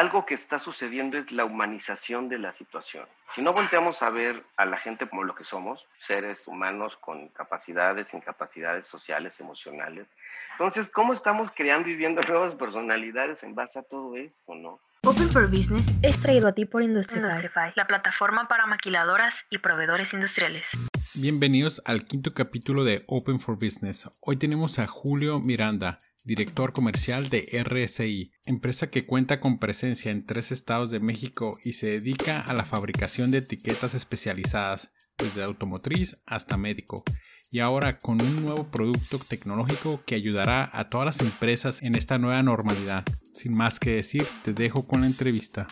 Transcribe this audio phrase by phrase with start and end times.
[0.00, 3.06] algo que está sucediendo es la humanización de la situación.
[3.34, 7.28] Si no volteamos a ver a la gente como lo que somos, seres humanos con
[7.28, 10.06] capacidades, incapacidades sociales, emocionales,
[10.52, 14.80] entonces, ¿cómo estamos creando y viendo nuevas personalidades en base a todo esto, no?
[15.06, 20.12] Open for Business es traído a ti por Industrify, la plataforma para maquiladoras y proveedores
[20.12, 20.68] industriales.
[21.14, 24.06] Bienvenidos al quinto capítulo de Open for Business.
[24.20, 30.26] Hoy tenemos a Julio Miranda, director comercial de RSI, empresa que cuenta con presencia en
[30.26, 36.20] tres estados de México y se dedica a la fabricación de etiquetas especializadas, desde automotriz
[36.26, 37.04] hasta médico
[37.52, 42.18] y ahora con un nuevo producto tecnológico que ayudará a todas las empresas en esta
[42.18, 43.04] nueva normalidad.
[43.34, 45.66] Sin más que decir, te dejo con la entrevista.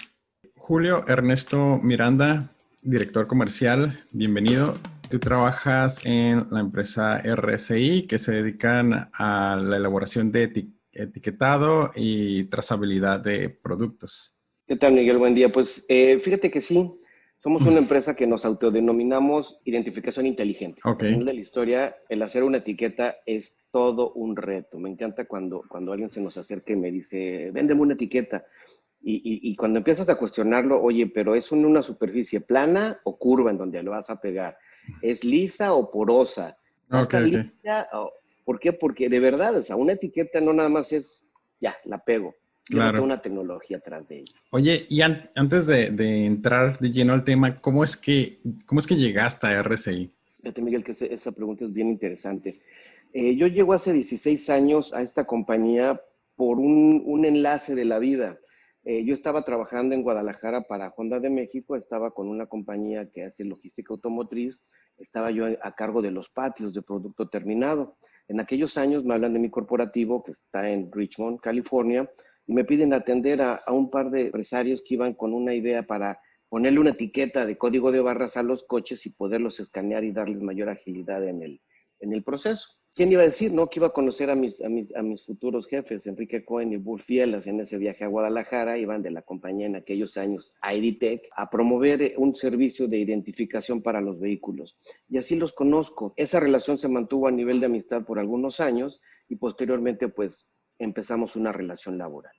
[0.56, 2.52] Julio Ernesto Miranda,
[2.82, 4.74] director comercial, bienvenido.
[5.08, 12.44] Tú trabajas en la empresa RSI que se dedican a la elaboración de etiquetado y
[12.44, 14.36] trazabilidad de productos.
[14.66, 15.16] ¿Qué tal, Miguel?
[15.16, 15.50] Buen día.
[15.50, 16.97] Pues eh, fíjate que sí,
[17.42, 20.80] somos una empresa que nos autodenominamos identificación inteligente.
[20.84, 21.14] Okay.
[21.14, 24.78] En la historia, el hacer una etiqueta es todo un reto.
[24.78, 28.44] Me encanta cuando, cuando alguien se nos acerca y me dice, véndeme una etiqueta.
[29.00, 33.56] Y, y, cuando empiezas a cuestionarlo, oye, pero ¿es una superficie plana o curva en
[33.56, 34.58] donde lo vas a pegar?
[35.00, 36.58] ¿Es lisa o porosa?
[36.90, 37.88] Okay, lisa?
[38.44, 38.72] ¿Por qué?
[38.72, 41.28] Porque de verdad, o sea, una etiqueta no nada más es,
[41.60, 42.34] ya, la pego
[42.68, 43.02] Claro.
[43.02, 44.34] una tecnología atrás de ella.
[44.50, 45.86] Oye, y antes de,
[46.26, 50.12] entrar de lleno al tema, ¿cómo es que, cómo es que llegaste a RCI?
[50.42, 52.60] Fíjate, Miguel, que esa pregunta es bien interesante.
[53.12, 56.00] Eh, yo llego hace 16 años a esta compañía
[56.36, 58.38] por un, enlace de la vida.
[58.84, 63.24] Eh, yo estaba trabajando en Guadalajara para Honda de México, estaba con una compañía que
[63.24, 64.62] hace logística automotriz,
[64.98, 67.96] estaba yo a cargo de los patios de producto terminado.
[68.28, 72.08] En aquellos años me hablan de mi corporativo que está en Richmond, California,
[72.54, 76.80] me piden atender a, un par de empresarios que iban con una idea para ponerle
[76.80, 80.70] una etiqueta de código de barras a los coches y poderlos escanear y darles mayor
[80.70, 81.60] agilidad en el,
[82.00, 82.78] en el proceso.
[82.94, 83.68] ¿Quién iba a decir, no?
[83.68, 86.78] Que iba a conocer a mis, a mis, a mis futuros jefes, Enrique Cohen y
[86.78, 91.28] Bull Fielas, en ese viaje a Guadalajara, iban de la compañía en aquellos años, IDTech,
[91.36, 94.76] a promover un servicio de identificación para los vehículos.
[95.08, 96.12] Y así los conozco.
[96.16, 101.36] Esa relación se mantuvo a nivel de amistad por algunos años y posteriormente, pues, empezamos
[101.36, 102.32] una relación laboral.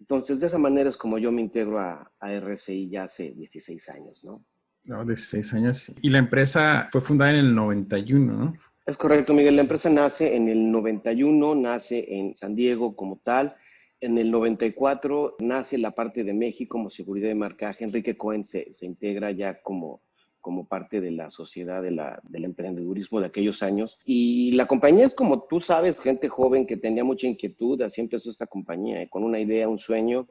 [0.00, 4.24] Entonces, de esa manera es como yo me integro a, RCI ya hace 16 años,
[4.24, 4.44] ¿no?
[4.86, 5.92] No, 16 años.
[6.00, 8.54] Y la empresa fue fundada en el 91, ¿no?
[8.86, 9.56] Es correcto, Miguel.
[9.56, 13.54] La empresa nace en el 91, nace en San Diego como tal.
[14.00, 17.84] En el 94 nace la parte de México como seguridad de marcaje.
[17.84, 20.00] Enrique Cohen se, se integra ya como
[20.48, 23.98] como parte de la sociedad de la, del emprendedurismo de aquellos años.
[24.06, 28.30] Y la compañía es como tú sabes, gente joven que tenía mucha inquietud, así empezó
[28.30, 30.26] esta compañía, eh, con una idea, un sueño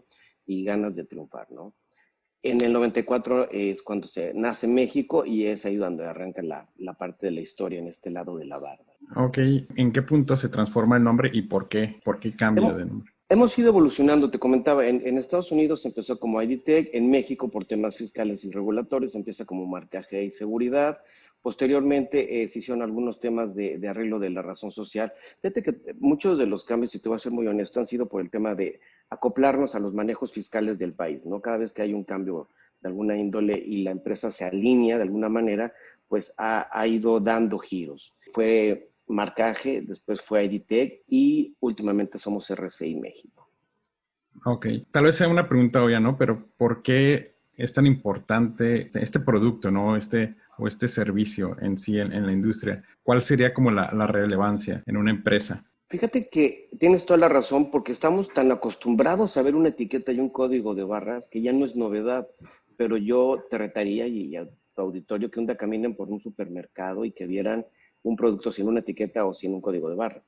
[0.47, 1.75] y ganas de triunfar, ¿no?
[2.41, 6.95] En el 94 es cuando se nace México y es ahí donde arranca la, la,
[6.95, 8.93] parte de la historia en este lado de la barba.
[9.17, 11.99] Ok, ¿en qué punto se transforma el nombre y por qué?
[12.03, 13.13] ¿Por qué cambia de nombre?
[13.29, 17.97] Hemos ido evolucionando, te comentaba, en, Estados Unidos empezó como IDTech, en México por temas
[17.97, 21.01] fiscales y regulatorios empieza como marcaje y seguridad,
[21.41, 25.11] posteriormente eh, se hicieron algunos temas de, arreglo de la razón social.
[25.41, 28.07] Fíjate que muchos de los cambios, y te voy a ser muy honesto, han sido
[28.07, 28.79] por el tema de
[29.09, 31.41] acoplarnos a los manejos fiscales del país, ¿no?
[31.41, 32.47] Cada vez que hay un cambio
[32.79, 35.73] de alguna índole y la empresa se alinea de alguna manera,
[36.07, 38.15] pues ha ido dando giros.
[38.31, 43.49] Fue marcaje, después fue Editec y últimamente somos RCI México.
[44.45, 46.17] Ok, tal vez sea una pregunta obvia, ¿no?
[46.17, 49.95] Pero ¿por qué es tan importante este producto, ¿no?
[49.95, 52.83] Este o este servicio en sí en, la industria.
[53.03, 55.63] ¿Cuál sería como la, la relevancia en una empresa?
[55.89, 60.19] Fíjate que tienes toda la razón porque estamos tan acostumbrados a ver una etiqueta y
[60.19, 62.27] un código de barras que ya no es novedad,
[62.75, 67.05] pero yo te retaría y a tu auditorio que un día caminen por un supermercado
[67.05, 67.65] y que vieran
[68.03, 70.23] un producto sin una etiqueta o sin un código de barras.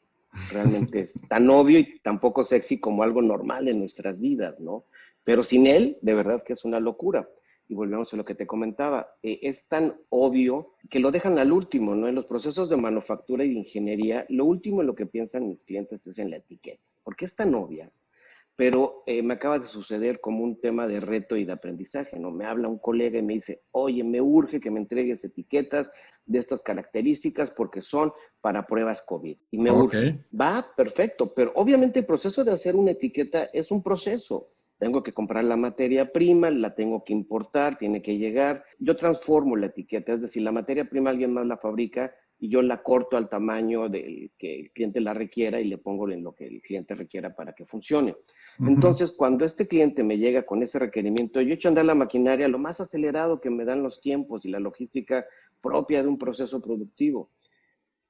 [0.51, 4.85] Realmente es tan obvio y tan poco sexy como algo normal en nuestras vidas, ¿no?
[5.23, 7.29] Pero sin él, de verdad que es una locura.
[7.67, 11.51] Y volvemos a lo que te comentaba, eh, es tan obvio que lo dejan al
[11.51, 12.07] último, ¿no?
[12.07, 15.63] En los procesos de manufactura y de ingeniería, lo último en lo que piensan mis
[15.63, 16.81] clientes es en la etiqueta.
[17.03, 17.91] porque es tan obvia?
[18.59, 22.29] Pero eh, me acaba de suceder como un tema de reto y de aprendizaje, ¿no?
[22.29, 25.93] Me habla un colega y me dice, oye, me urge que me entregues etiquetas
[26.25, 28.11] de estas características porque son
[28.41, 29.37] para pruebas COVID.
[29.51, 29.71] Y me
[30.37, 34.49] va, perfecto, pero obviamente el proceso de hacer una etiqueta es un proceso.
[34.77, 38.65] Tengo que comprar la materia prima, la tengo que importar, tiene que llegar.
[38.77, 42.61] Yo transformo la etiqueta, es decir, la materia prima alguien más la fabrica, y yo
[42.61, 46.33] la corto al tamaño del que el cliente la requiera y le pongo en lo
[46.33, 48.15] que el cliente requiera para que funcione.
[48.59, 52.47] Entonces, cuando este cliente me llega con ese requerimiento, yo echo a andar la maquinaria
[52.47, 55.25] lo más acelerado que me dan los tiempos y la logística
[55.61, 57.29] propia de un proceso productivo.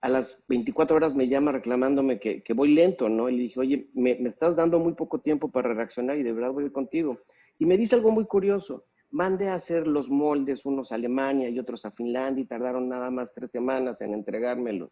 [0.01, 3.29] A las 24 horas me llama reclamándome que, voy lento, ¿no?
[3.29, 6.33] Y le dije, oye, me, me, estás dando muy poco tiempo para reaccionar y de
[6.33, 7.19] verdad voy contigo.
[7.57, 8.85] Y me dice algo muy curioso.
[9.11, 13.09] Mandé a hacer los moldes, unos a Alemania y otros a Finlandia, y tardaron nada
[13.09, 14.91] más tres semanas en entregármelo.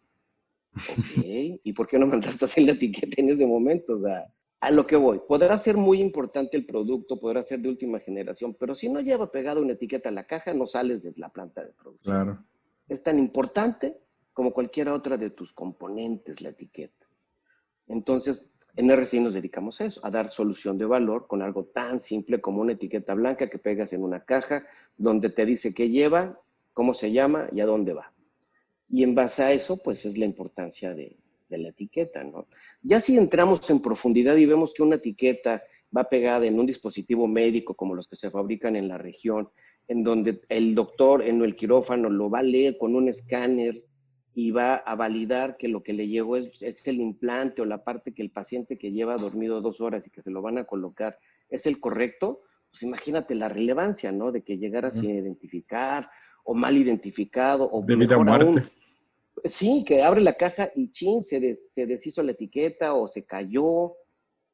[0.74, 0.74] Ok,
[1.64, 3.94] ¿y por qué no mandaste a hacer la etiqueta en ese momento?
[3.94, 4.26] O sea,
[4.60, 8.56] a lo que voy, podrá ser muy importante el producto, podrá ser de última generación,
[8.58, 11.64] pero si no lleva pegado una etiqueta a la caja, no sales de la planta
[11.64, 12.14] de producción.
[12.14, 12.44] Claro.
[12.88, 13.98] Es tan importante
[14.32, 17.06] como cualquier otra de tus componentes la etiqueta.
[17.86, 21.98] Entonces, en RCI nos dedicamos a eso, a dar solución de valor con algo tan
[21.98, 24.66] simple como una etiqueta blanca que pegas en una caja
[24.96, 26.40] donde te dice qué lleva,
[26.74, 28.12] cómo se llama y a dónde va.
[28.88, 31.16] Y en base a eso, pues es la importancia de,
[31.48, 32.46] de la etiqueta, ¿no?
[32.80, 35.60] Ya si entramos en profundidad y vemos que una etiqueta
[35.94, 39.48] va pegada en un dispositivo médico como los que se fabrican en la región,
[39.88, 43.82] en donde el doctor en el quirófano lo va a leer con un escáner
[44.40, 47.82] y va a validar que lo que le llegó es, es, el implante o la
[47.82, 50.64] parte que el paciente que lleva dormido dos horas y que se lo van a
[50.64, 51.18] colocar
[51.50, 54.30] es el correcto, pues imagínate la relevancia, ¿no?
[54.30, 56.08] De que llegara sin identificar
[56.44, 58.70] o mal identificado o de mejor aún,
[59.44, 63.96] Sí, que abre la caja y chin, se, se deshizo la etiqueta o se cayó.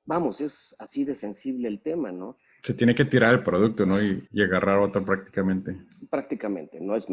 [0.06, 2.38] Vamos, es así de sensible el tema, ¿no?
[2.64, 4.02] Se tiene que tirar el producto, ¿no?
[4.02, 5.76] Y, agarrar otro prácticamente.
[6.08, 6.96] Prácticamente, ¿no?
[6.96, 7.06] Es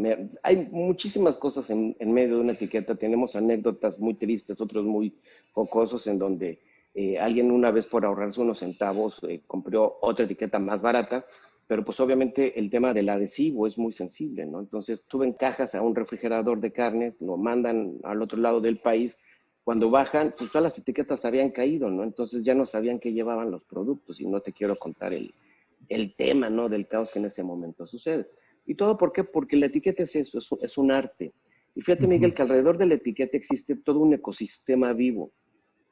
[0.44, 2.96] Hay muchísimas cosas en, medio de una etiqueta.
[2.96, 5.14] Tenemos anécdotas muy tristes, otros muy
[5.52, 6.62] jocosos, en donde
[6.94, 11.26] eh, alguien una vez por ahorrarse unos centavos eh, compró otra etiqueta más barata
[11.68, 14.60] pero pues obviamente el tema del adhesivo es muy sensible, ¿no?
[14.60, 19.18] Entonces suben cajas a un refrigerador de carne, lo mandan al otro lado del país,
[19.64, 22.04] cuando bajan, pues todas las etiquetas habían caído, ¿no?
[22.04, 25.34] Entonces ya no sabían qué llevaban los productos y no te quiero contar el,
[25.92, 26.70] el tema, ¿no?
[26.70, 28.28] Del caos que en ese momento sucede.
[28.66, 29.24] ¿Y todo por qué?
[29.24, 31.34] Porque la etiqueta es eso, es, un arte.
[31.76, 35.34] Y fíjate, Miguel, que alrededor de la etiqueta existe todo un ecosistema vivo.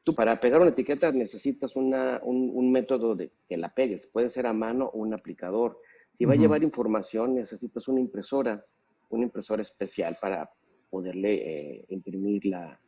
[0.04, 4.08] Tú para pegar una etiqueta necesitas un, método de que la pegues.
[4.08, 5.80] Puede ser a mano o un aplicador.
[6.18, 8.64] Si va a llevar información, necesitas una impresora,
[9.10, 10.50] una impresora especial para
[10.90, 12.80] poderle eh, imprimir la,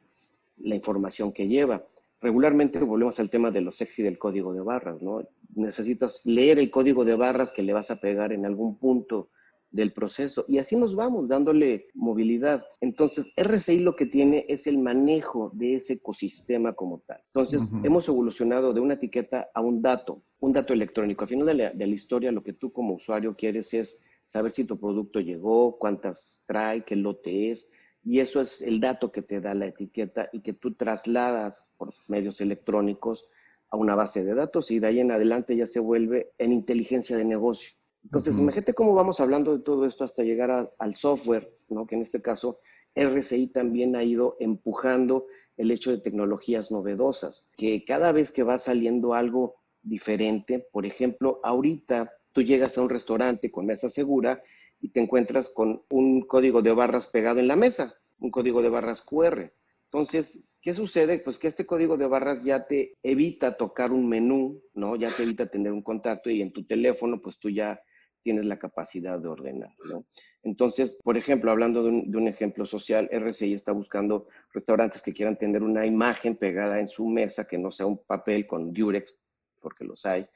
[0.58, 1.86] la, información que lleva.
[2.22, 5.22] Regularmente volvemos al tema de lo sexy del código de barras, ¿no?
[5.56, 9.30] Necesitas leer el código de barras que le vas a pegar en algún punto
[9.72, 10.46] del proceso.
[10.48, 12.66] Y así nos vamos dándole movilidad.
[12.82, 17.22] Entonces, RCI lo que tiene es el manejo de ese ecosistema como tal.
[17.28, 21.24] Entonces, hemos evolucionado de una etiqueta a un dato, un dato electrónico.
[21.24, 24.52] Al final de la, de la, historia, lo que tú como usuario quieres es saber
[24.52, 27.70] si tu producto llegó, cuántas trae, qué lote es.
[28.04, 31.94] Y eso es el dato que te da la etiqueta y que tú trasladas por
[32.08, 33.28] medios electrónicos
[33.72, 37.18] a una base de datos y de ahí en adelante ya se vuelve en inteligencia
[37.18, 37.72] de negocio.
[38.04, 41.86] Entonces, imagínate cómo vamos hablando de todo esto hasta llegar al software, ¿no?
[41.86, 42.60] que en este caso
[42.96, 45.28] RCI también ha ido empujando
[45.58, 51.40] el hecho de tecnologías novedosas, que cada vez que va saliendo algo diferente, por ejemplo,
[51.44, 54.42] ahorita tú llegas a un restaurante con mesa segura
[54.80, 58.70] y te encuentras con un código de barras pegado en la mesa, un código de
[58.70, 59.52] barras QR.
[59.86, 61.20] Entonces, ¿qué sucede?
[61.20, 64.96] Pues que este código de barras ya te evita tocar un menú, ¿no?
[64.96, 67.82] Ya te evita tener un contacto y en tu teléfono, pues tú ya
[68.22, 69.72] tienes la capacidad de ordenar.
[69.90, 70.06] ¿no?
[70.44, 75.64] Entonces, por ejemplo, hablando de un, ejemplo social, RCI está buscando restaurantes que quieran tener
[75.64, 79.18] una imagen pegada en su mesa, que no sea un papel con Durex,
[79.60, 80.28] porque los hay,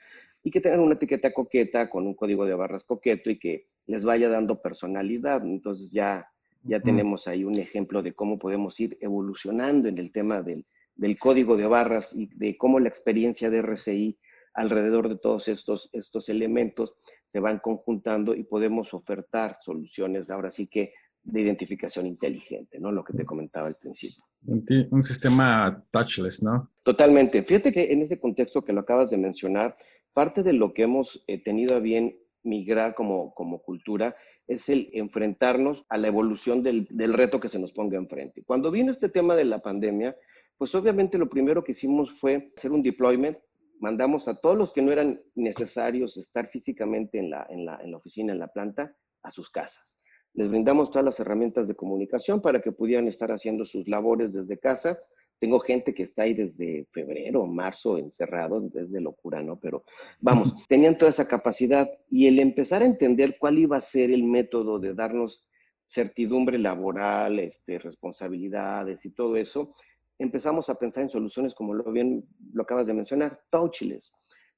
[0.43, 4.03] y que tengan una etiqueta coqueta con un código de barras coqueto y que les
[4.03, 5.43] vaya dando personalidad.
[5.43, 6.27] Entonces ya,
[6.65, 11.17] ya tenemos ahí un ejemplo de cómo podemos ir evolucionando en el tema del, del
[11.17, 14.17] código de barras y de cómo la experiencia de RCI
[14.53, 16.95] alrededor de todos estos, estos elementos
[17.27, 20.93] se van conjuntando y podemos ofertar soluciones ahora sí que
[21.23, 22.91] de identificación inteligente, ¿no?
[22.91, 24.23] Lo que te comentaba al principio.
[24.45, 26.69] Un, sistema touchless, ¿no?
[26.83, 27.41] Totalmente.
[27.43, 29.75] Fíjate que en ese contexto que lo acabas de mencionar,
[30.13, 34.15] parte de lo que hemos eh, tenido a bien migrar como, como cultura
[34.47, 38.43] es el enfrentarnos a la evolución del, del reto que se nos ponga enfrente.
[38.43, 40.15] Cuando vino este tema de la pandemia,
[40.57, 43.37] pues obviamente lo primero que hicimos fue hacer un deployment
[43.79, 47.91] mandamos a todos los que no eran necesarios estar físicamente en la, en la, en
[47.91, 49.99] la oficina, en la planta, a sus casas.
[50.33, 54.59] Les brindamos todas las herramientas de comunicación para que pudieran estar haciendo sus labores desde
[54.59, 54.99] casa.
[55.39, 59.59] Tengo gente que está ahí desde febrero, marzo, encerrado, es de locura, ¿no?
[59.59, 59.83] Pero
[60.21, 64.23] vamos, tenían toda esa capacidad y el empezar a entender cuál iba a ser el
[64.23, 65.45] método de darnos
[65.87, 69.73] certidumbre laboral, este, responsabilidades y todo eso,
[70.17, 74.11] empezamos a pensar en soluciones como lo bien lo acabas de mencionar, touchless.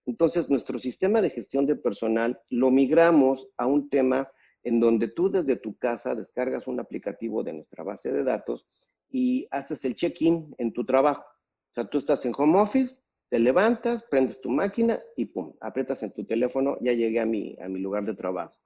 [0.05, 4.31] Entonces, nuestro sistema de gestión de personal lo migramos a un tema
[4.63, 8.67] en donde tú desde tu casa descargas un aplicativo de nuestra base de datos
[9.09, 11.21] y haces el check-in en tu trabajo.
[11.21, 12.95] O sea, tú estás en home office,
[13.29, 17.57] te levantas, prendes tu máquina y pum, aprietas en tu teléfono, ya llegué a mi,
[17.61, 18.57] a mi lugar de trabajo.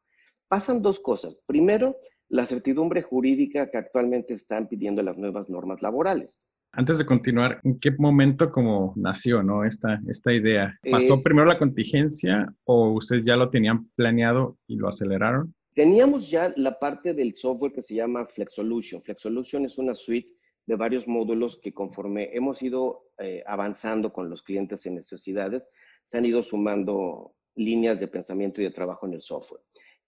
[0.48, 1.38] Pasan dos cosas.
[1.46, 1.96] Primero,
[2.30, 6.40] la certidumbre jurídica que actualmente están pidiendo las nuevas normas laborales.
[6.74, 9.66] Antes de continuar, ¿en qué momento como nació ¿no?
[9.66, 10.78] esta, esta idea?
[10.90, 15.54] ¿Pasó eh, primero la contingencia o ustedes ya lo tenían planeado y lo aceleraron?
[15.74, 19.02] Teníamos ya la parte del software que se llama FlexSolution.
[19.02, 20.36] FlexSolution es una suite
[20.66, 25.70] de varios módulos que conforme hemos ido eh, avanzando con los clientes en necesidades,
[26.04, 29.62] se han ido sumando líneas de pensamiento y de trabajo en el software.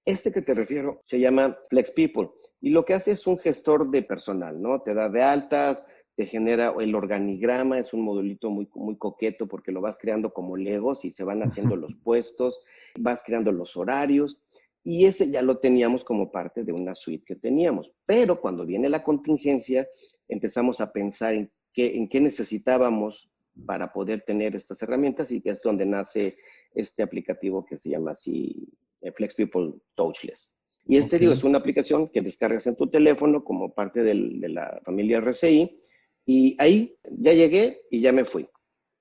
[0.05, 2.29] Este que te refiero se llama Flex People
[2.59, 4.81] y lo que hace es un gestor de personal, ¿no?
[4.81, 9.71] Te da de altas, te genera el organigrama, es un modulito muy, muy coqueto porque
[9.71, 12.63] lo vas creando como legos y se van haciendo los puestos,
[12.99, 14.42] vas creando los horarios
[14.83, 17.93] y ese ya lo teníamos como parte de una suite que teníamos.
[18.05, 19.87] Pero cuando viene la contingencia,
[20.27, 23.29] empezamos a pensar en qué, en qué necesitábamos
[23.65, 26.35] para poder tener estas herramientas y es donde nace
[26.73, 28.67] este aplicativo que se llama así
[29.01, 30.51] eh, Flex People Touchless.
[30.85, 34.15] Y este digo, es una aplicación que descargas en tu teléfono como parte de
[34.49, 35.79] la familia RCI
[36.25, 38.49] y ahí ya llegué y ya me fui.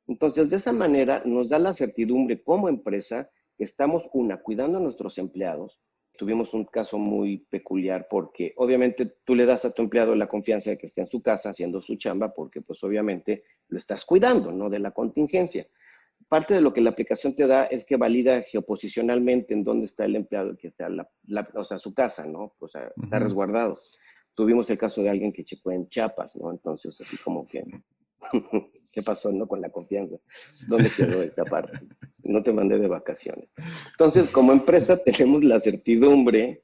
[0.06, 4.80] Entonces, de esa manera nos da la certidumbre como empresa que estamos, una, cuidando a
[4.80, 5.80] nuestros empleados.
[6.16, 10.70] Tuvimos un caso muy peculiar porque obviamente tú le das a tu empleado la confianza
[10.70, 14.52] de que esté en su casa haciendo su chamba porque pues obviamente lo estás cuidando,
[14.52, 14.68] ¿no?
[14.68, 15.66] De la contingencia.
[16.28, 20.04] Parte de lo que la aplicación te da es que valida geoposicionalmente en dónde está
[20.04, 21.08] el empleado, que sea, la,
[21.54, 22.54] o sea, su casa, ¿no?
[22.58, 23.80] O sea, está resguardado
[24.34, 26.50] tuvimos el caso de alguien que checó en Chiapas, ¿no?
[26.50, 27.64] Entonces, así como que,
[28.92, 29.48] ¿qué pasó, no?
[29.48, 30.16] Con la confianza.
[30.68, 31.80] ¿Dónde quedó esta parte?
[32.22, 33.54] No te mandé de vacaciones.
[33.90, 36.62] Entonces, como empresa tenemos la certidumbre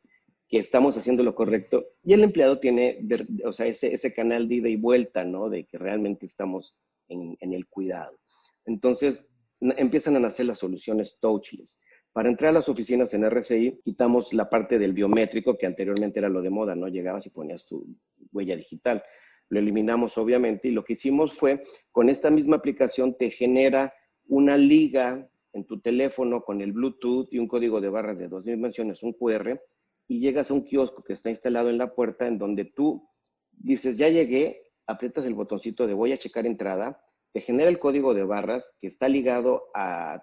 [0.48, 3.00] que estamos haciendo lo correcto y el empleado tiene,
[3.44, 5.50] o sea, ese, ese canal de ida y vuelta, ¿no?
[5.50, 8.18] De que realmente estamos en, en el cuidado.
[8.64, 9.30] Entonces,
[9.60, 11.78] empiezan a nacer las soluciones touchless.
[12.12, 16.28] Para entrar a las oficinas en RCI, quitamos la parte del biométrico, que anteriormente era
[16.28, 16.88] lo de moda, ¿no?
[16.88, 17.86] Llegabas y ponías tu
[18.32, 19.02] huella digital.
[19.50, 23.94] Lo eliminamos, obviamente, y lo que hicimos fue, con esta misma aplicación, te genera
[24.26, 28.44] una liga en tu teléfono con el Bluetooth y un código de barras de dos
[28.44, 29.60] dimensiones, un QR,
[30.06, 33.08] y llegas a un kiosco que está instalado en la puerta en donde tú
[33.52, 37.02] dices, ya llegué, aprietas el botoncito de voy a checar entrada,
[37.32, 40.22] te genera el código de barras que está ligado a,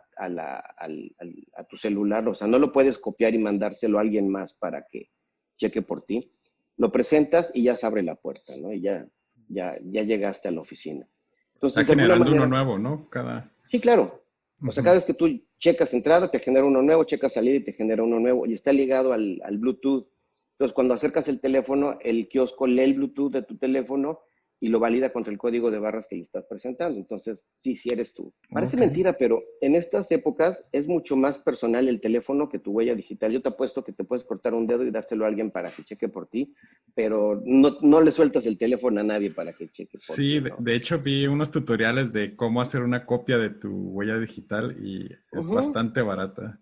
[1.69, 5.11] tu celular, o sea, no lo puedes copiar y mandárselo a alguien más para que
[5.57, 6.31] cheque por ti.
[6.77, 8.73] Lo presentas y ya se abre la puerta, ¿no?
[8.73, 9.07] Y ya,
[9.49, 11.07] ya, ya llegaste a la oficina.
[11.53, 13.09] Entonces, está generando uno nuevo, ¿no?
[13.09, 13.51] Cada...
[13.69, 14.23] Sí, claro.
[14.65, 15.27] O sea, cada vez que tú
[15.59, 18.71] checas entrada, te genera uno nuevo, checas salida y te genera uno nuevo, y está
[18.71, 20.07] ligado al, al Bluetooth.
[20.53, 24.21] Entonces, cuando acercas el teléfono, el kiosco lee el Bluetooth de tu teléfono
[24.59, 26.97] y lo valida contra el código de barras que le estás presentando.
[26.97, 28.33] Entonces, sí, sí eres tú.
[28.49, 32.95] Parece mentira, pero en estas épocas es mucho más personal el teléfono que tu huella
[32.95, 33.31] digital.
[33.31, 35.83] Yo te apuesto que te puedes cortar un dedo y dárselo a alguien para que
[35.83, 36.53] cheque por ti,
[36.93, 40.49] pero no, no le sueltas el teléfono a nadie para que cheque por sí, ti.
[40.49, 44.77] Sí, de, hecho vi unos tutoriales de cómo hacer una copia de tu huella digital
[44.81, 46.59] y es bastante barata.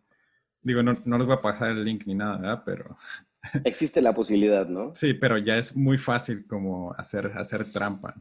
[0.62, 2.63] Digo, no, no les voy a pasar el link ni nada, ¿verdad?
[2.65, 2.97] Pero
[3.63, 4.93] Existe la posibilidad, ¿no?
[4.95, 8.15] Sí, pero ya es muy fácil como hacer, hacer trampa.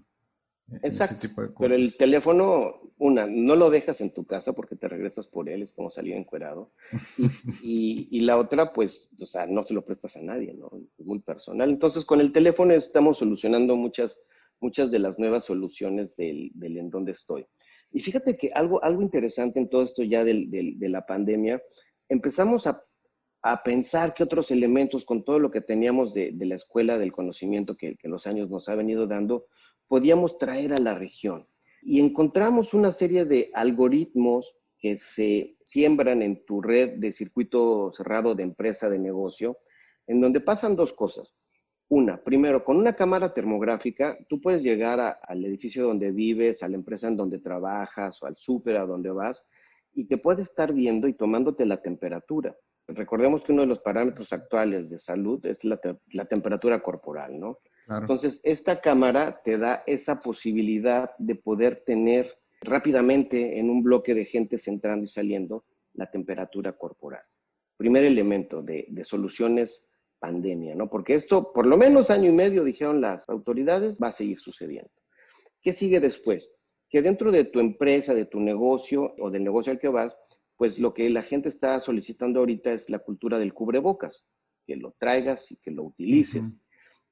[0.82, 1.28] Exacto.
[1.58, 5.62] Pero el teléfono, una, no lo dejas en tu casa porque te regresas por él,
[5.62, 6.72] es como salir encuerado.
[7.62, 10.70] Y, y, la otra, pues, o sea, no se lo prestas a nadie, ¿no?
[10.98, 11.70] Es muy personal.
[11.70, 14.24] Entonces, con el teléfono estamos solucionando muchas,
[14.60, 17.46] muchas de las nuevas soluciones del, del en donde estoy.
[17.92, 21.62] Y fíjate que algo, algo interesante en todo esto ya del, del, de la pandemia,
[22.08, 22.82] empezamos a
[23.42, 27.76] a pensar qué otros elementos, con todo lo que teníamos de, la escuela del conocimiento
[27.76, 29.46] que, los años nos ha venido dando,
[29.88, 31.48] podíamos traer a la región.
[31.82, 38.36] Y encontramos una serie de algoritmos que se siembran en tu red de circuito cerrado
[38.36, 39.58] de empresa de negocio,
[40.06, 41.34] en donde pasan dos cosas.
[41.88, 46.76] Una, primero, con una cámara termográfica, tú puedes llegar al edificio donde vives, a la
[46.76, 49.48] empresa en donde trabajas o al súper a donde vas,
[49.92, 52.56] y te puede estar viendo y tomándote la temperatura.
[52.88, 55.78] Recordemos que uno de los parámetros actuales de salud es la,
[56.26, 57.58] temperatura corporal, ¿no?
[57.88, 64.24] Entonces, esta cámara te da esa posibilidad de poder tener rápidamente en un bloque de
[64.24, 67.22] gente entrando y saliendo la temperatura corporal.
[67.76, 70.88] Primer elemento de, soluciones pandemia, ¿no?
[70.88, 74.90] Porque esto, por lo menos año y medio, dijeron las autoridades, va a seguir sucediendo.
[75.60, 76.52] ¿Qué sigue después?
[76.88, 80.16] Que dentro de tu empresa, de tu negocio o del negocio al que vas,
[80.62, 84.28] pues lo que la gente está solicitando ahorita es la cultura del cubrebocas,
[84.64, 86.62] que lo traigas y que lo utilices.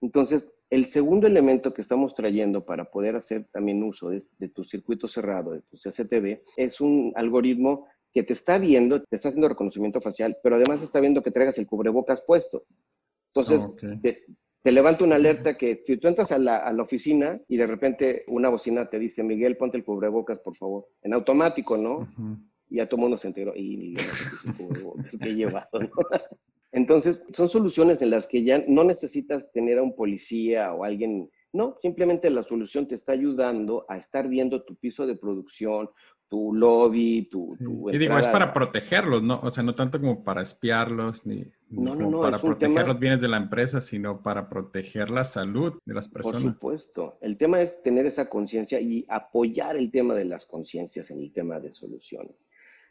[0.01, 4.63] Entonces, el segundo elemento que estamos trayendo para poder hacer también uso de, de, tu
[4.63, 9.49] circuito cerrado, de tu CCTV, es un algoritmo que te está viendo, te está haciendo
[9.49, 12.67] reconocimiento facial, pero además está viendo que traigas el cubrebocas puesto.
[13.35, 13.67] Entonces,
[14.01, 18.25] te, levanta una alerta que tú entras a la, a la, oficina y de repente
[18.29, 20.87] una bocina te dice, Miguel, ponte el cubrebocas, por favor.
[21.03, 22.09] En automático, ¿no?
[22.71, 23.95] Y ya todo mundo se enteró, y
[25.21, 25.91] que he llevado, ¿no?
[26.73, 31.29] Entonces, son soluciones en las que ya no necesitas tener a un policía o alguien,
[31.53, 35.91] no, simplemente la solución te está ayudando a estar viendo tu piso de producción,
[36.29, 37.57] tu lobby, tu...
[37.93, 39.41] y digo, es para protegerlos, ¿no?
[39.43, 41.45] O sea, no tanto como para espiarlos, ni,
[42.23, 46.41] para proteger los bienes de la empresa, sino para proteger la salud de las personas.
[46.41, 47.19] Por supuesto.
[47.21, 51.33] El tema es tener esa conciencia y apoyar el tema de las conciencias en el
[51.33, 52.37] tema de soluciones.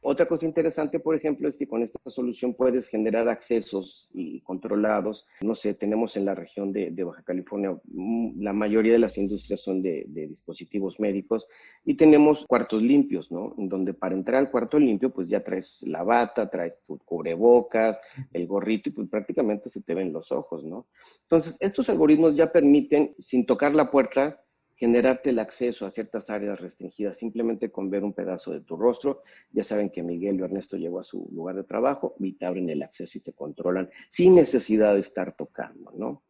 [0.01, 5.27] Otra cosa interesante, por ejemplo, es que con esta solución puedes generar accesos y controlados.
[5.41, 9.61] No sé, tenemos en la región de, Baja California, mm, la mayoría de las industrias
[9.61, 11.47] son de, dispositivos médicos
[11.83, 13.53] y tenemos cuartos limpios, ¿no?
[13.57, 17.99] Donde para entrar al cuarto limpio, pues ya traes la bata, traes tu cubrebocas,
[18.31, 20.87] el gorrito y pues prácticamente se te ven los ojos, ¿no?
[21.23, 24.41] Entonces, estos algoritmos ya permiten, sin tocar la puerta,
[24.79, 29.21] generarte el acceso a ciertas áreas restringidas simplemente con ver un pedazo de tu rostro.
[29.51, 32.69] Ya saben que Miguel o Ernesto llegó a su lugar de trabajo y te abren
[32.69, 36.23] el acceso y te controlan sin necesidad de estar tocando, ¿no?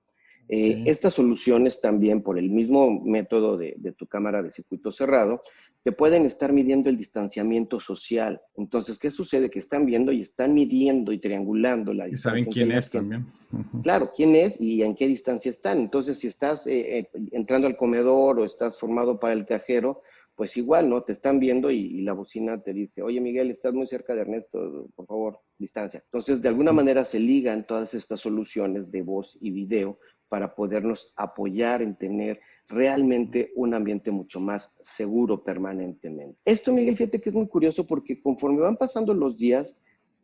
[0.51, 5.43] Eh, estas soluciones también, por el mismo método de, tu cámara de circuito cerrado,
[5.83, 8.41] te pueden estar midiendo el distanciamiento social.
[8.55, 9.49] Entonces, ¿qué sucede?
[9.49, 12.39] Que están viendo y están midiendo y triangulando la distancia.
[12.39, 13.25] Y saben quién es también.
[13.81, 15.79] Claro, quién es y en qué distancia están.
[15.79, 20.01] Entonces, si estás eh, eh, entrando al comedor o estás formado para el cajero,
[20.35, 21.01] pues igual, ¿no?
[21.03, 24.21] Te están viendo y, y, la bocina te dice, oye Miguel, estás muy cerca de
[24.21, 26.01] Ernesto, por favor, distancia.
[26.05, 31.13] Entonces, de alguna manera se ligan todas estas soluciones de voz y video para podernos
[31.17, 32.39] apoyar en tener
[32.69, 36.39] realmente un ambiente mucho más seguro permanentemente.
[36.45, 39.79] Esto, Miguel, fíjate que es muy curioso porque conforme van pasando los días,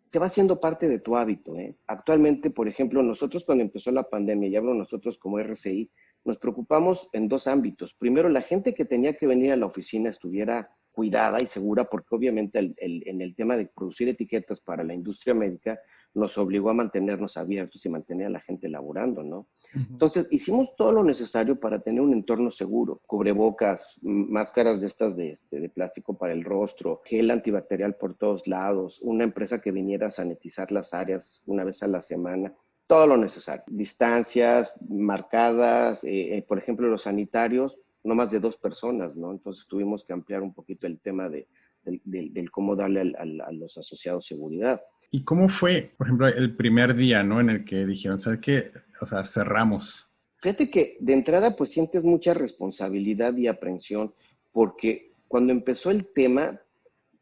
[0.05, 1.58] se va haciendo parte de tu hábito.
[1.58, 1.75] ¿eh?
[1.88, 5.89] Actualmente, por ejemplo, nosotros cuando empezó la pandemia, y hablo nosotros como RCI,
[6.23, 7.95] nos preocupamos en dos ámbitos.
[7.95, 12.15] Primero, la gente que tenía que venir a la oficina estuviera cuidada y segura, porque
[12.15, 15.79] obviamente en el tema de producir etiquetas para la industria médica
[16.15, 19.47] nos obligó a mantenernos abiertos y mantener a la gente laborando, ¿no?
[19.73, 25.31] Entonces, hicimos todo lo necesario para tener un entorno seguro, cubrebocas, máscaras de estas de,
[25.31, 30.08] este, de plástico para el rostro, gel antibacterial por todos lados, una empresa que viniera
[30.08, 32.53] a sanitizar las áreas una vez a la semana,
[32.88, 33.63] todo lo necesario.
[33.67, 39.31] Distancias marcadas, eh, eh, por ejemplo, los sanitarios, no más de dos personas, ¿no?
[39.31, 41.47] Entonces tuvimos que ampliar un poquito el tema de,
[41.83, 44.81] del cómo darle a los asociados seguridad.
[45.11, 47.39] ¿Y cómo fue, por ejemplo, el primer día, ¿no?
[47.39, 48.71] En el que dijeron, ¿sabes qué?
[49.01, 50.09] O sea, cerramos.
[50.37, 54.13] Fíjate que de entrada, pues sientes mucha responsabilidad y aprensión,
[54.51, 56.61] porque cuando empezó el tema,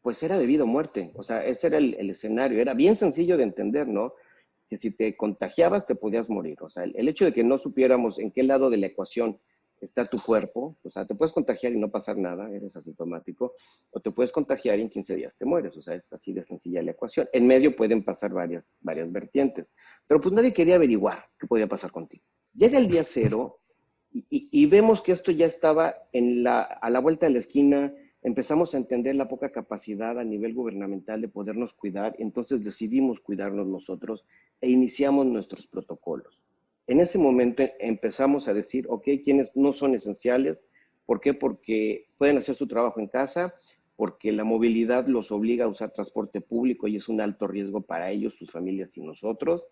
[0.02, 1.12] pues era debido a muerte.
[1.14, 2.60] O sea, ese era el, escenario.
[2.60, 4.12] Era bien sencillo de entender, ¿no?
[4.68, 6.58] Que si te contagiabas, te podías morir.
[6.60, 9.38] O sea, el hecho de que no supiéramos en qué lado de la ecuación
[9.84, 13.54] está tu cuerpo, o sea, te puedes contagiar y no pasar nada, eres asintomático,
[13.90, 16.42] o te puedes contagiar y en 15 días te mueres, o sea, es así de
[16.42, 17.28] sencilla la ecuación.
[17.32, 19.66] En medio pueden pasar varias, varias vertientes,
[20.06, 22.24] pero pues nadie quería averiguar qué podía pasar contigo.
[22.54, 23.60] Llega el día cero
[24.12, 27.92] y, vemos que esto ya estaba en la, a la vuelta de la esquina,
[28.22, 33.66] empezamos a entender la poca capacidad a nivel gubernamental de podernos cuidar, entonces decidimos cuidarnos
[33.66, 34.24] nosotros
[34.60, 36.43] e iniciamos nuestros protocolos.
[36.86, 40.64] En ese momento empezamos a decir, ok, quienes no son esenciales,
[41.06, 41.32] ¿por qué?
[41.34, 43.54] Porque pueden hacer su trabajo en casa,
[43.96, 48.10] porque la movilidad los obliga a usar transporte público y es un alto riesgo para
[48.10, 49.68] ellos, sus familias y nosotros.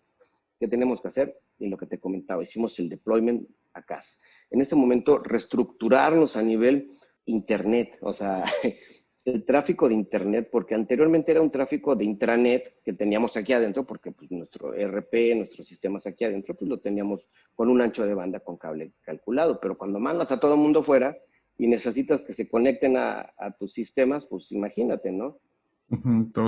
[0.59, 1.37] ¿Qué tenemos que hacer?
[1.59, 4.17] Y lo que te comentaba, hicimos el deployment a casa.
[4.49, 6.91] En ese momento, reestructurarnos a nivel
[7.25, 8.45] internet, o sea,
[9.25, 13.85] el tráfico de Internet, porque anteriormente era un tráfico de intranet que teníamos aquí adentro,
[13.85, 18.13] porque pues, nuestro ERP, nuestros sistemas aquí adentro, pues lo teníamos con un ancho de
[18.13, 21.17] banda con cable calculado, pero cuando mandas a todo el mundo fuera
[21.57, 25.39] y necesitas que se conecten a, tus sistemas, pues imagínate, ¿no?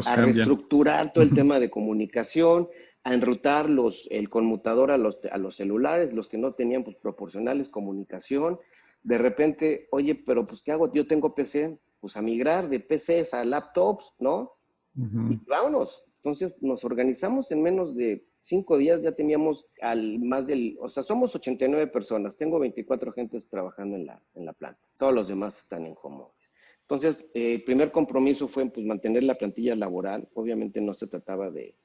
[0.06, 2.68] a reestructurar todo el tema de comunicación,
[3.04, 6.98] a enrutar los, el conmutador a los, a los celulares, los que no tenían pues
[6.98, 8.60] proporcionales comunicación.
[9.04, 10.92] De repente, oye, pero pues ¿qué hago?
[10.92, 14.54] Yo tengo PC, pues a migrar de PCs a laptops, ¿no?
[14.94, 16.06] Y vámonos.
[16.18, 21.02] Entonces nos organizamos en menos de cinco días, ya teníamos al más del, o sea,
[21.02, 25.58] somos 89 personas, tengo 24 gentes trabajando en la, en la planta, todos los demás
[25.58, 26.54] están en home office.
[26.82, 31.50] Entonces, eh, el primer compromiso fue pues, mantener la plantilla laboral, obviamente no se trataba
[31.50, 31.76] de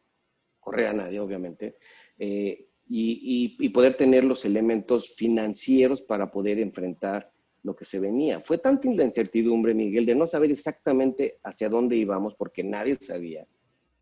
[0.61, 1.77] correr a nadie, obviamente,
[2.19, 8.41] eh, y, y, poder tener los elementos financieros para poder enfrentar lo que se venía.
[8.41, 13.47] Fue tanta la incertidumbre, Miguel, de no saber exactamente hacia dónde íbamos, porque nadie sabía.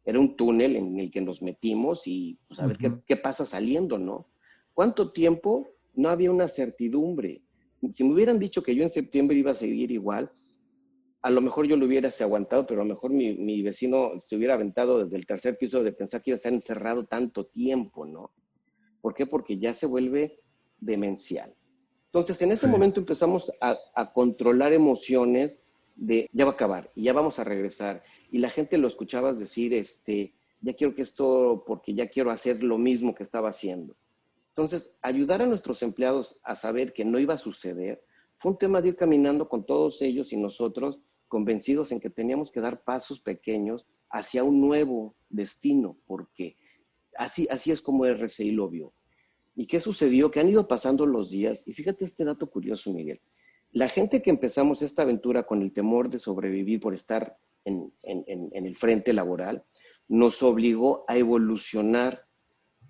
[0.04, 3.44] Era un túnel en el que nos metimos y pues, a ver qué, qué, pasa
[3.44, 4.28] saliendo, ¿no?
[4.72, 5.68] ¿Cuánto tiempo?
[5.94, 7.42] No había una certidumbre.
[7.92, 10.30] Si me hubieran dicho que yo en septiembre iba a seguir igual,
[11.20, 14.36] a lo mejor yo lo hubiera aguantado, pero a lo mejor mi, mi, vecino se
[14.36, 18.06] hubiera aventado desde el tercer piso de pensar que iba a estar encerrado tanto tiempo,
[18.06, 18.32] ¿no?
[19.00, 19.26] ¿Por qué?
[19.26, 20.40] Porque ya se vuelve
[20.78, 21.54] demencial.
[22.12, 27.12] Entonces, en ese momento empezamos a, controlar emociones de ya va a acabar y ya
[27.12, 28.02] vamos a regresar.
[28.30, 32.62] Y la gente lo escuchabas decir, este, ya quiero que esto, porque ya quiero hacer
[32.62, 33.94] lo mismo que estaba haciendo.
[34.48, 38.02] Entonces, ayudar a nuestros empleados a saber que no iba a suceder
[38.38, 42.50] fue un tema de ir caminando con todos ellos y nosotros convencidos en que teníamos
[42.50, 46.56] que dar pasos pequeños hacia un nuevo destino, porque
[47.16, 48.94] así, así es como RCI lo vio.
[49.58, 50.30] ¿Y qué sucedió?
[50.30, 51.66] Que han ido pasando los días.
[51.66, 53.20] Y fíjate este dato curioso, Miguel.
[53.72, 58.66] La gente que empezamos esta aventura con el temor de sobrevivir por estar en, en
[58.66, 59.64] el frente laboral,
[60.06, 62.24] nos obligó a evolucionar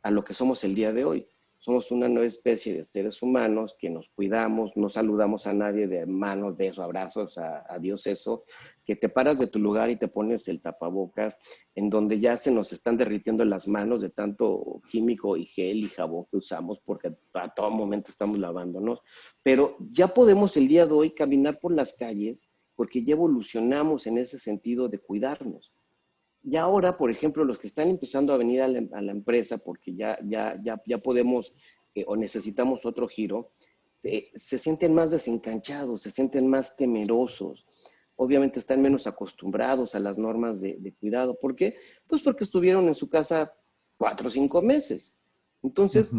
[0.02, 1.27] a lo que somos el día de hoy
[1.68, 6.06] somos una nueva especie de seres humanos que nos cuidamos, no saludamos a nadie de
[6.06, 8.44] manos, besos, abrazos, a, Dios eso,
[8.86, 11.36] que te paras de tu lugar y te pones el tapabocas,
[11.74, 15.90] en donde ya se nos están derritiendo las manos de tanto químico y gel y
[15.90, 19.00] jabón que usamos, porque a todo momento estamos lavándonos.
[19.42, 24.16] Pero ya podemos el día de hoy caminar por las calles porque ya evolucionamos en
[24.16, 25.70] ese sentido de cuidarnos.
[26.42, 30.18] Y ahora, por ejemplo, los que están empezando a venir a la, empresa porque ya,
[30.24, 31.54] ya, ya, ya podemos
[31.94, 33.50] eh, o necesitamos otro giro,
[33.96, 37.66] se, sienten más desencanchados, se sienten más temerosos.
[38.16, 41.38] Obviamente están menos acostumbrados a las normas de, cuidado.
[41.38, 41.76] ¿Por qué?
[42.06, 43.52] Pues porque estuvieron en su casa
[43.96, 45.14] cuatro o cinco meses.
[45.62, 46.12] Entonces,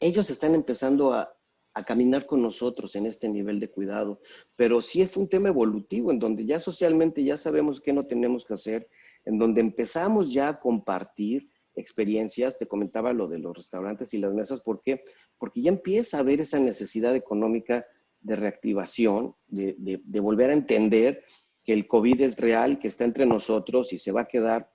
[0.00, 1.36] ellos están empezando a,
[1.74, 4.20] a caminar con nosotros en este nivel de cuidado.
[4.56, 8.46] Pero sí es un tema evolutivo en donde ya socialmente ya sabemos qué no tenemos
[8.46, 8.88] que hacer,
[9.26, 12.58] en donde empezamos ya a compartir experiencias.
[12.58, 14.62] Te comentaba lo de los restaurantes y las mesas.
[14.62, 15.02] ¿Por qué?
[15.38, 17.84] Porque ya empieza a haber esa necesidad económica
[18.22, 21.22] de reactivación, de, de, volver a entender
[21.62, 24.72] que el COVID es real, que está entre nosotros y se va a quedar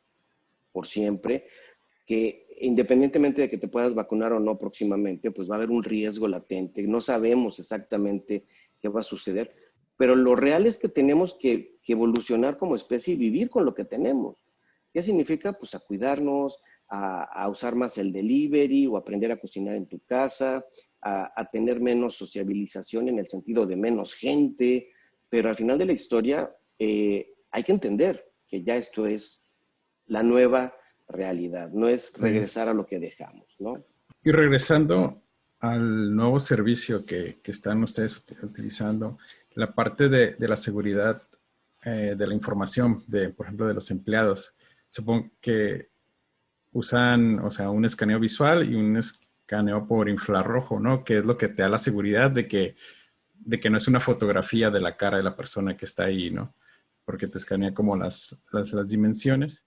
[0.71, 1.47] por siempre,
[2.05, 5.83] que independientemente de que te puedas vacunar o no próximamente, pues va a haber un
[5.83, 6.83] riesgo latente.
[6.87, 8.45] No sabemos exactamente
[8.79, 9.53] qué va a suceder,
[9.97, 13.83] pero lo real es que tenemos que, evolucionar como especie y vivir con lo que
[13.83, 14.40] tenemos.
[14.93, 15.53] ¿Qué significa?
[15.53, 16.57] Pues a cuidarnos,
[16.89, 20.65] a, usar más el delivery o aprender a cocinar en tu casa,
[21.01, 24.91] a, tener menos sociabilización en el sentido de menos gente,
[25.29, 29.45] pero al final de la historia eh, hay que entender que ya esto es
[30.07, 30.75] la nueva
[31.07, 33.83] realidad, no es regresar a lo que dejamos, ¿no?
[34.23, 35.21] Y regresando
[35.59, 39.17] al nuevo servicio que, que están ustedes utilizando,
[39.53, 41.21] la parte de, de la seguridad
[41.83, 44.53] eh, de la información, de, por ejemplo, de los empleados,
[44.91, 45.89] supongo que
[46.73, 51.03] usan, o sea, un escaneo visual y un escaneo por infrarrojo, ¿no?
[51.05, 52.75] Que es lo que te da la seguridad de que,
[53.33, 56.29] de que no es una fotografía de la cara de la persona que está ahí,
[56.29, 56.55] ¿no?
[57.05, 59.65] Porque te escanea como las, las, las dimensiones.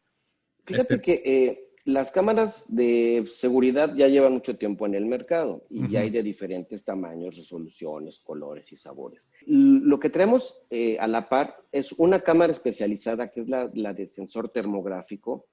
[0.66, 5.64] Fíjate este que eh, las cámaras de seguridad ya llevan mucho tiempo en el mercado
[5.68, 9.30] y ya hay de diferentes tamaños, resoluciones, colores y sabores.
[9.46, 13.92] Lo que tenemos eh, a la par es una cámara especializada que es la, la
[13.92, 15.46] de sensor termográfico,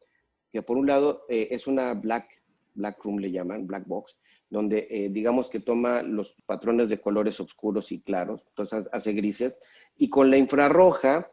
[0.51, 2.41] que por un lado eh, es una black,
[2.75, 4.17] black room, le llaman, black box,
[4.49, 9.57] donde digamos que toma los patrones de colores oscuros y claros, entonces hace grises,
[9.97, 11.31] y con la infrarroja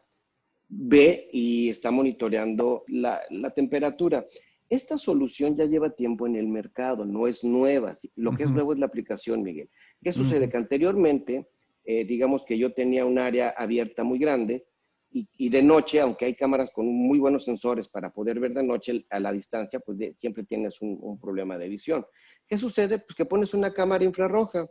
[0.69, 3.21] ve y está monitoreando la,
[3.55, 4.25] temperatura.
[4.69, 7.95] Esta solución ya lleva tiempo en el mercado, no es nueva.
[8.15, 9.69] Lo que es nuevo es la aplicación, Miguel.
[10.01, 10.47] ¿Qué sucede?
[10.49, 11.49] Que anteriormente,
[11.83, 14.67] eh, digamos que yo tenía un área abierta muy grande
[15.11, 19.07] y, de noche, aunque hay cámaras con muy buenos sensores para poder ver de noche
[19.09, 22.05] a la distancia, pues siempre tienes un, problema de visión.
[22.47, 22.99] ¿Qué sucede?
[22.99, 24.67] Pues que pones una cámara infrarroja.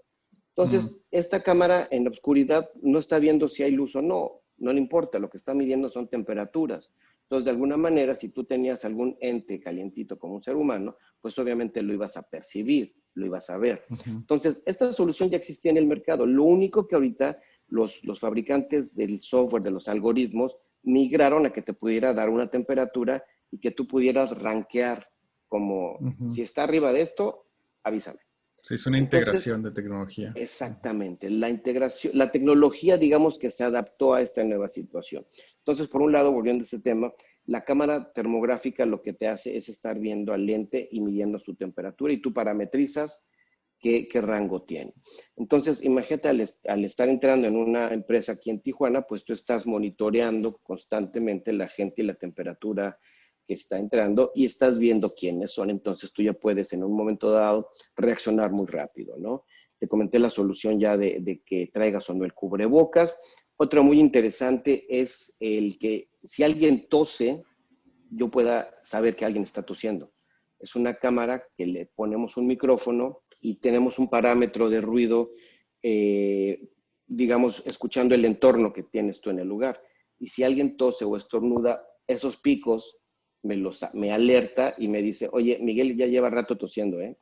[0.55, 4.73] Entonces, esta cámara en la oscuridad no está viendo si hay luz o no no
[4.73, 6.93] le importa, lo que está midiendo son temperaturas.
[7.29, 11.39] Entonces, de alguna manera, si tú tenías algún ente calientito como un ser humano, pues
[11.39, 13.85] obviamente lo ibas a percibir, lo ibas a ver.
[14.07, 16.25] Entonces, esta solución ya existía en el mercado.
[16.25, 21.61] Lo único que ahorita los, los fabricantes del software, de los algoritmos, migraron a que
[21.61, 25.07] te pudiera dar una temperatura y que tú pudieras rankear
[25.49, 27.47] como si está arriba de esto,
[27.83, 28.21] avísame.
[28.63, 30.33] Sí, es una integración de tecnología.
[30.35, 35.27] Exactamente, la integración, la tecnología, digamos que se adaptó a esta nueva situación.
[35.69, 37.13] Entonces, por un lado, volviendo a este tema,
[37.45, 41.57] la cámara termográfica lo que te hace es estar viendo al lente y midiendo su
[41.57, 43.29] temperatura y tú parametrizas
[43.79, 44.95] qué, rango tiene.
[45.37, 49.67] Entonces, imagínate al, al, estar entrando en una empresa aquí en Tijuana, pues tú estás
[49.67, 52.99] monitoreando constantemente la gente y la temperatura
[53.47, 57.31] que está entrando y estás viendo quiénes son, entonces tú ya puedes en un momento
[57.31, 59.45] dado reaccionar muy rápido, ¿no?
[59.79, 63.21] Te comenté la solución ya de, que traigas o no el cubrebocas.
[63.61, 67.43] Otro muy interesante es el que si alguien tose,
[68.09, 70.13] yo pueda saber que alguien está tosiendo.
[70.61, 75.33] Es una cámara que le ponemos un micrófono y tenemos un parámetro de ruido,
[75.83, 76.69] eh,
[77.09, 79.83] digamos, escuchando el entorno que tienes tú en el lugar.
[80.21, 83.01] Y si alguien tose o estornuda, esos picos
[83.43, 87.19] me, los, me alerta y me dice, oye, Miguel ya lleva rato tosiendo, ¿eh?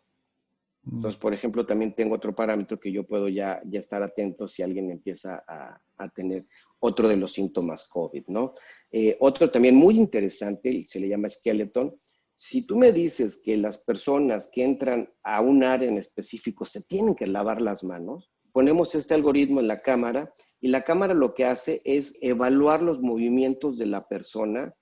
[0.91, 4.63] Entonces, por ejemplo, también tengo otro parámetro que yo puedo ya, ya estar atento si
[4.63, 6.45] alguien empieza a, a tener
[6.79, 8.55] otro de los síntomas COVID, ¿no?
[8.91, 11.95] Eh, otro también muy interesante, se le llama skeleton.
[12.37, 16.83] Si tú me dices que las personas que entran a un área en específico se
[16.83, 21.35] tienen que lavar las manos, ponemos este algoritmo en la cámara y la cámara lo
[21.35, 24.75] que hace es evaluar los movimientos de la persona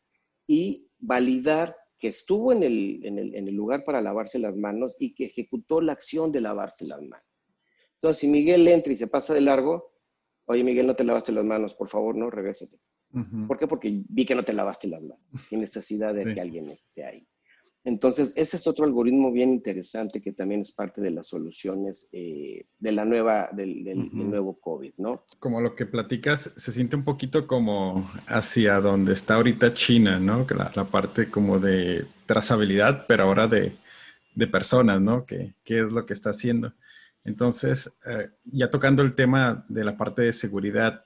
[0.46, 5.92] y validar que estuvo en el, lugar para lavarse las manos y que ejecutó la
[5.92, 7.26] acción de lavarse las manos.
[7.94, 9.90] Entonces, si Miguel entra y se pasa de largo,
[10.44, 12.78] oye, Miguel, no te lavaste las manos, por favor, no, regrésate.
[13.48, 13.66] ¿Por qué?
[13.66, 15.24] Porque vi que no te lavaste las manos.
[15.48, 17.26] Sin necesidad de que alguien esté ahí.
[17.84, 22.64] Entonces, ese es otro algoritmo bien interesante que también es parte de las soluciones eh,
[22.78, 25.26] de la nueva, del, nuevo COVID, ¿no?
[25.38, 30.46] Como lo que platicas, se siente un poquito como hacia donde está ahorita China, ¿no?
[30.56, 33.76] La, la parte como de trazabilidad, pero ahora de,
[34.34, 35.26] de personas, ¿no?
[35.26, 36.72] ¿Qué, ¿Qué, es lo que está haciendo?
[37.22, 41.04] Entonces, eh, ya tocando el tema de la parte de seguridad,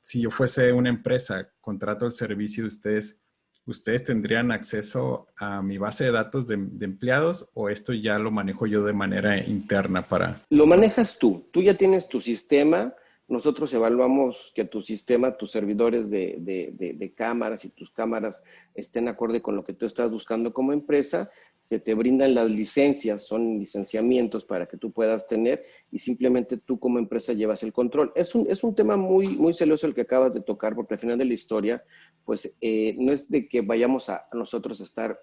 [0.00, 3.18] si yo fuese una empresa, contrato el servicio de ustedes,
[3.66, 8.66] ¿ustedes tendrían acceso a mi base de datos de, empleados o esto ya lo manejo
[8.66, 10.40] yo de manera interna para...
[10.50, 12.94] Lo manejas tú, tú ya tienes tu sistema,
[13.28, 19.56] nosotros evaluamos que tu sistema, tus servidores de, cámaras y tus cámaras estén acorde con
[19.56, 24.66] lo que tú estás buscando como empresa, se te brindan las licencias, son licenciamientos para
[24.66, 28.12] que tú puedas tener y simplemente tú como empresa llevas el control.
[28.14, 31.00] Es un, es un tema muy, muy celoso el que acabas de tocar porque al
[31.00, 31.82] final de la historia,
[32.24, 35.18] pues eh, no es de que vayamos a, nosotros a estar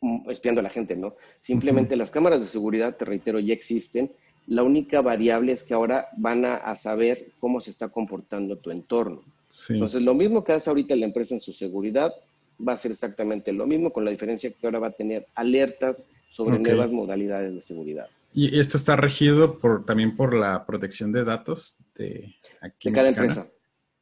[0.00, 1.14] mm, espiando a la gente, ¿no?
[1.38, 4.12] Simplemente las cámaras de seguridad, te reitero, ya existen
[4.50, 9.22] la única variable es que ahora van a, saber cómo se está comportando tu entorno.
[9.68, 12.12] Entonces, lo mismo que hace ahorita la empresa en su seguridad,
[12.66, 16.04] va a ser exactamente lo mismo, con la diferencia que ahora va a tener alertas
[16.30, 18.08] sobre nuevas modalidades de seguridad.
[18.34, 22.34] ¿Y esto está regido por, también por la protección de datos de,
[22.82, 23.48] de cada empresa?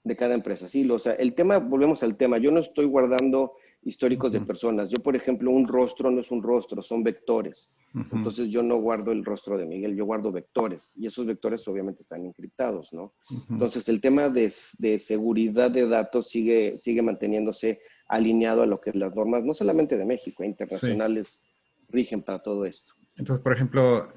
[0.03, 0.91] De cada empresa, sí.
[0.91, 3.53] O sea, el tema, volvemos al tema, yo no estoy guardando
[3.89, 4.91] históricos de personas.
[4.91, 7.75] Yo, por ejemplo, un rostro no es un rostro, son vectores.
[8.13, 12.03] Entonces yo no guardo el rostro de Miguel, yo guardo vectores y esos vectores obviamente
[12.03, 13.15] están encriptados, ¿no?
[13.49, 19.17] Entonces el tema de, seguridad de datos sigue, sigue manteniéndose alineado a lo que las
[19.17, 21.43] normas, no solamente de México, internacionales,
[21.89, 22.93] rigen para todo esto.
[23.17, 24.13] Entonces, por ejemplo,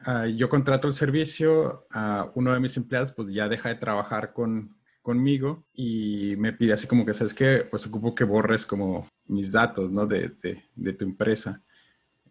[0.00, 4.32] ah, yo contrato el servicio, a uno de mis empleados pues ya deja de trabajar
[4.32, 9.06] con, conmigo y me pide así como que, ¿sabes que Pues ocupo que borres como
[9.26, 10.06] mis datos, ¿no?
[10.06, 10.32] De,
[10.74, 11.62] de, tu empresa.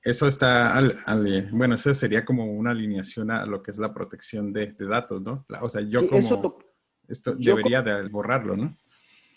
[0.02, 4.52] Eso está, al, bueno, eso sería como una alineación a lo que es la protección
[4.52, 5.46] de, datos, ¿no?
[5.62, 6.58] O sea, yo como,
[7.08, 8.76] esto debería de borrarlo, ¿no?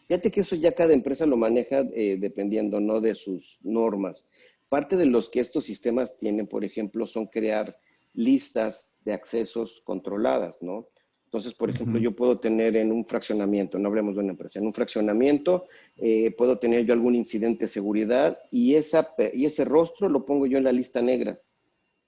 [0.09, 3.03] Fíjate que eso ya cada empresa lo maneja eh, dependiendo, ¿no?
[3.03, 4.29] De sus normas.
[4.71, 7.79] Parte de los que estos sistemas tienen, por ejemplo, son crear
[8.15, 10.89] listas de accesos controladas, ¿no?
[11.27, 14.67] Entonces, por ejemplo, yo puedo tener en un fraccionamiento, no hablemos de una empresa, en
[14.67, 20.09] un fraccionamiento eh, puedo tener yo algún incidente de seguridad y, esa, y ese rostro
[20.09, 21.39] lo pongo yo en la lista negra.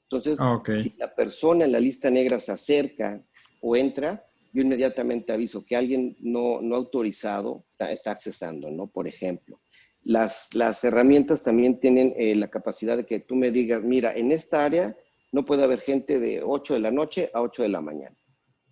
[0.04, 3.22] Entonces, ah, si la persona en la lista negra se acerca
[3.60, 8.86] o entra, yo inmediatamente aviso que alguien no, no autorizado está, está, accesando, ¿no?
[8.86, 9.60] Por ejemplo.
[10.04, 14.32] Las, las herramientas también tienen eh, la capacidad de que tú me digas, mira, en
[14.32, 14.96] esta área
[15.32, 18.16] no puede haber gente de 8 de la noche a 8 de la mañana.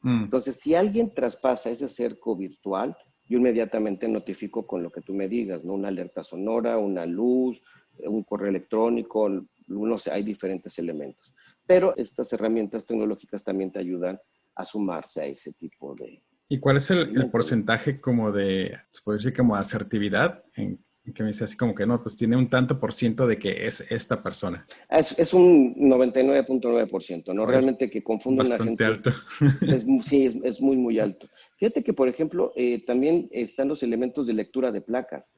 [0.06, 0.22] Mm.
[0.22, 2.96] Entonces, si alguien traspasa ese cerco virtual,
[3.28, 5.74] yo inmediatamente notifico con lo que tú me digas, ¿no?
[5.74, 7.60] Una alerta sonora, una luz,
[7.98, 9.28] un correo electrónico,
[9.66, 11.34] no sé, hay diferentes elementos.
[11.66, 14.16] Pero estas herramientas tecnológicas también te ayudan
[14.54, 16.22] a sumarse a ese tipo de...
[16.48, 21.28] ¿Y cuál es el, porcentaje como de, se puede decir como asertividad en, que me
[21.28, 24.22] dice así como que no, pues tiene un tanto por ciento de que es esta
[24.22, 24.66] persona.
[24.90, 27.46] Es, es un 99.9%, ¿no?
[27.46, 28.84] Realmente que confunden a la gente.
[28.84, 29.12] alto.
[30.02, 31.28] sí, es, muy, muy alto.
[31.56, 35.36] Fíjate que, por ejemplo, eh, también están los elementos de lectura de placas.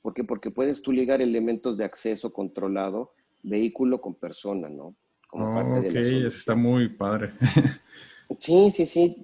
[0.00, 0.24] ¿Por qué?
[0.24, 3.12] Porque puedes tú ligar elementos de acceso controlado,
[3.42, 4.94] vehículo con persona, ¿no?
[5.28, 7.32] Como parte ok, eso está muy padre.
[8.38, 9.22] sí, sí, sí.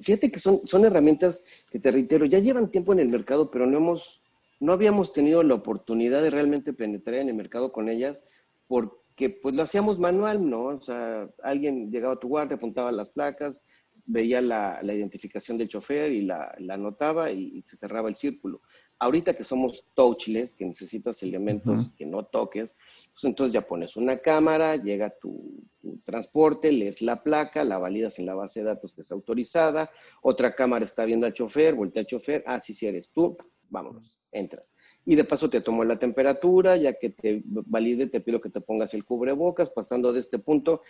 [0.00, 3.66] fíjate que son, son herramientas que te reitero, ya llevan tiempo en el mercado, pero
[3.66, 4.22] no hemos
[4.60, 8.22] no habíamos tenido la oportunidad de realmente penetrar en el mercado con ellas
[8.66, 10.64] porque pues lo hacíamos manual, ¿no?
[10.66, 13.62] O sea, alguien llegaba a tu guardia, apuntaba las placas,
[14.06, 18.62] veía la, identificación del chofer y la, anotaba y, se cerraba el círculo.
[18.98, 22.78] Ahorita que somos touchless, que necesitas elementos que no toques,
[23.12, 28.18] pues entonces ya pones una cámara, llega tu, tu, transporte, lees la placa, la validas
[28.18, 29.90] en la base de datos que está autorizada,
[30.22, 33.36] otra cámara está viendo al chofer, voltea al chofer, ah, sí, sí eres tú,
[33.68, 34.74] vámonos entras.
[35.04, 38.60] Y de paso te tomo la temperatura, ya que te valide, te pido que te
[38.60, 40.82] pongas el cubrebocas, pasando de este punto.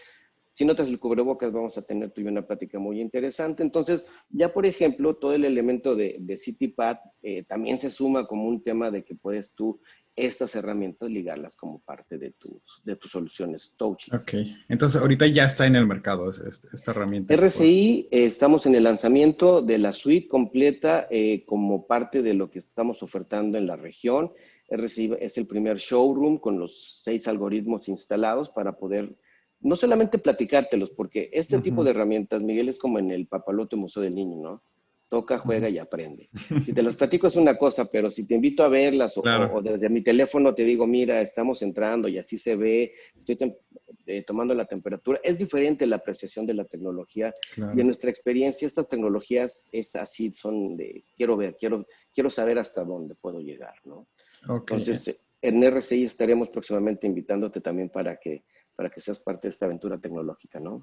[0.53, 3.63] Si no el cubrebocas, vamos a tener tú y una plática muy interesante.
[3.63, 8.49] Entonces, ya por ejemplo, todo el elemento de, de CityPad eh, también se suma como
[8.49, 9.81] un tema de que puedes tú
[10.17, 14.13] estas herramientas ligarlas como parte de tus, de tus soluciones touch.
[14.13, 14.33] Ok,
[14.69, 17.35] entonces ahorita ya está en el mercado esta herramienta.
[17.35, 22.51] RCI, eh, estamos en el lanzamiento de la suite completa eh, como parte de lo
[22.51, 24.33] que estamos ofertando en la región.
[24.71, 29.15] RCI es el primer showroom con los seis algoritmos instalados para poder
[29.61, 34.03] no solamente platicártelos, porque este tipo de herramientas, Miguel, es como en el Papalote Museo
[34.03, 34.63] del Niño, ¿no?
[35.09, 36.29] Toca, juega y aprende.
[36.65, 39.23] Si te las platico es una cosa, pero si te invito a verlas o,
[39.63, 43.39] desde mi teléfono te digo, mira, estamos entrando y así se ve, estoy
[44.07, 48.67] eh, tomando la temperatura, es diferente la apreciación de la tecnología y en nuestra experiencia
[48.67, 53.75] estas tecnologías es así, son de quiero ver, quiero, quiero saber hasta dónde puedo llegar,
[53.85, 54.09] ¿no?
[54.49, 59.67] Entonces, en RCI estaremos próximamente invitándote también para que, para que seas parte de esta
[59.67, 60.83] aventura tecnológica, ¿no?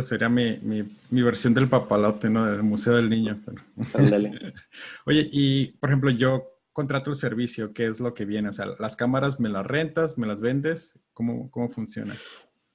[0.00, 2.46] Sería mi, mi, versión del papalote, ¿no?
[2.46, 3.40] Del Museo del Niño.
[5.06, 8.48] Oye, y por ejemplo, yo contrato el servicio, ¿qué es lo que viene?
[8.48, 12.16] O sea, las cámaras me las rentas, me las vendes, ¿cómo, cómo funciona?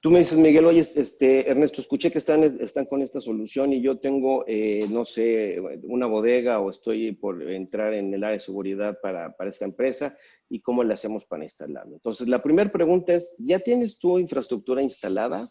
[0.00, 3.80] Tú me dices, Miguel, oye, este, Ernesto, escuché que están, están con esta solución y
[3.80, 8.40] yo tengo, eh, no sé, una bodega o estoy por entrar en el área de
[8.40, 10.14] seguridad para, para esta empresa
[10.50, 11.94] y cómo le hacemos para instalarlo.
[11.94, 15.50] Entonces, la primera pregunta es, ¿ya tienes tu infraestructura instalada?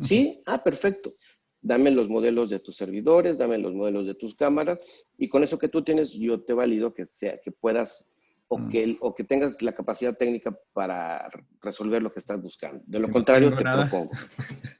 [0.00, 0.42] ¿Sí?
[0.46, 1.14] Ah, perfecto.
[1.60, 4.78] Dame los modelos de tus servidores, dame los modelos de tus cámaras
[5.16, 8.14] y con eso que tú tienes yo te valido que sea que puedas
[8.48, 8.68] o, mm.
[8.68, 11.28] que, o que tengas la capacidad técnica para
[11.60, 12.82] resolver lo que estás buscando.
[12.86, 14.10] De lo contrario, te propongo.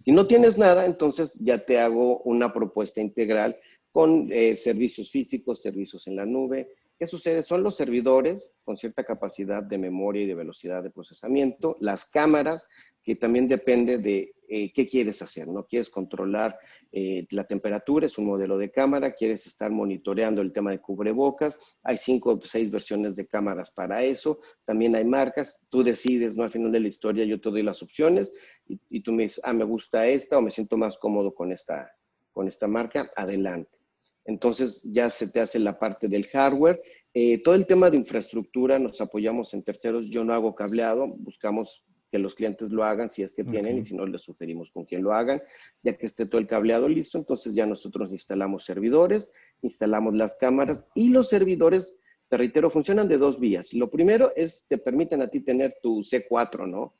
[0.03, 3.57] Si no tienes nada, entonces ya te hago una propuesta integral
[3.93, 6.71] con eh, servicios físicos, servicios en la nube.
[6.99, 7.43] ¿Qué sucede?
[7.43, 12.67] Son los servidores con cierta capacidad de memoria y de velocidad de procesamiento, las cámaras
[13.03, 15.67] que también depende de eh, qué quieres hacer, ¿no?
[15.67, 16.59] Quieres controlar
[16.91, 21.59] eh, la temperatura, es un modelo de cámara, quieres estar monitoreando el tema de cubrebocas,
[21.83, 26.45] hay cinco o seis versiones de cámaras para eso, también hay marcas, tú decides, ¿no?
[26.45, 28.33] Al final de la historia yo te doy las opciones
[28.67, 31.91] y, tú me dices, ah, me gusta esta o me siento más cómodo con esta,
[32.33, 33.79] con esta marca, adelante.
[34.25, 36.81] Entonces ya se te hace la parte del hardware.
[37.15, 40.09] Eh, todo el tema de infraestructura nos apoyamos en terceros.
[40.11, 43.83] Yo no hago cableado, buscamos que los clientes lo hagan si es que tienen y
[43.83, 45.43] si no les sugerimos con quién lo hagan,
[45.83, 49.31] ya que esté todo el cableado listo, entonces ya nosotros instalamos servidores,
[49.63, 51.97] instalamos las cámaras y los servidores,
[52.29, 53.73] te reitero, funcionan de dos vías.
[53.75, 56.95] Lo primero es, te permiten a ti tener tu C4, ¿no?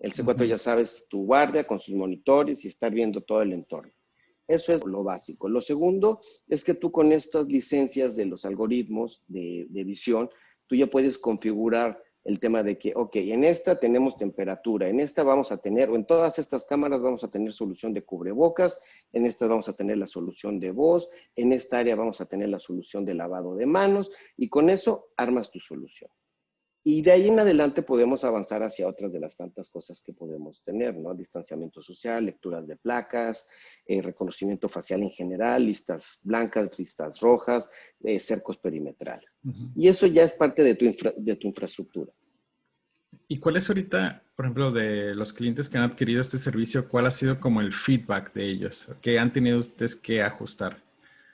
[0.00, 3.92] El C4 ya sabes, tu guardia con sus monitores y estar viendo todo el entorno.
[4.48, 5.48] Eso es lo básico.
[5.48, 10.28] Lo segundo es que tú con estas licencias de los algoritmos de, de visión,
[10.66, 15.22] tú ya puedes configurar el tema de que, ok, en esta tenemos temperatura, en esta
[15.22, 18.80] vamos a tener, o en todas estas cámaras vamos a tener solución de cubrebocas,
[19.12, 22.48] en esta vamos a tener la solución de voz, en esta área vamos a tener
[22.48, 26.10] la solución de lavado de manos, y con eso armas tu solución.
[26.82, 30.62] Y de ahí en adelante podemos avanzar hacia otras de las tantas cosas que podemos
[30.64, 31.14] tener, ¿no?
[31.14, 33.46] Distanciamiento social, lecturas de placas,
[33.84, 37.70] eh, reconocimiento facial en general, listas blancas, listas rojas,
[38.02, 39.38] eh, cercos perimetrales.
[39.76, 40.86] Y eso ya es parte de tu,
[41.16, 42.12] de tu infraestructura.
[43.28, 47.06] ¿Y cuál es ahorita, por ejemplo, de los clientes que han adquirido este servicio, cuál
[47.06, 48.88] ha sido como el feedback de ellos?
[49.02, 50.82] ¿Qué han tenido ustedes que ajustar?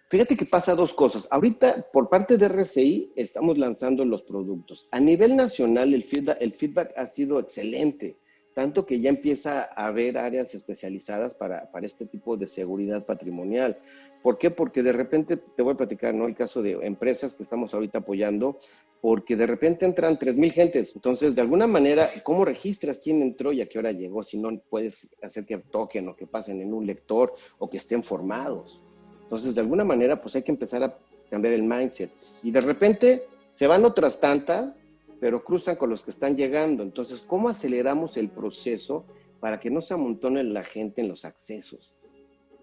[0.08, 1.26] Fíjate que pasa dos cosas.
[1.32, 4.86] Ahorita, por parte de RCI, estamos lanzando los productos.
[4.92, 8.16] A nivel nacional, el feedback, ha sido excelente,
[8.54, 13.80] tanto que ya empieza a haber áreas especializadas para, para, este tipo de seguridad patrimonial.
[14.22, 14.52] ¿Por qué?
[14.52, 16.26] Porque de repente, te voy a platicar, ¿no?
[16.28, 18.60] El caso de empresas que estamos ahorita apoyando,
[19.00, 20.94] porque de repente entran 3.000 gentes.
[20.94, 24.22] Entonces, de alguna manera, ¿cómo registras quién entró y a qué hora llegó?
[24.22, 28.04] Si no puedes hacer que toquen o que pasen en un lector o que estén
[28.04, 28.80] formados.
[29.26, 30.96] Entonces, de alguna manera, pues hay que empezar a
[31.28, 32.10] cambiar el mindset.
[32.44, 34.78] Y de repente se van otras tantas,
[35.18, 36.84] pero cruzan con los que están llegando.
[36.84, 39.04] Entonces, ¿cómo aceleramos el proceso
[39.40, 41.92] para que no se amontone la gente en los accesos?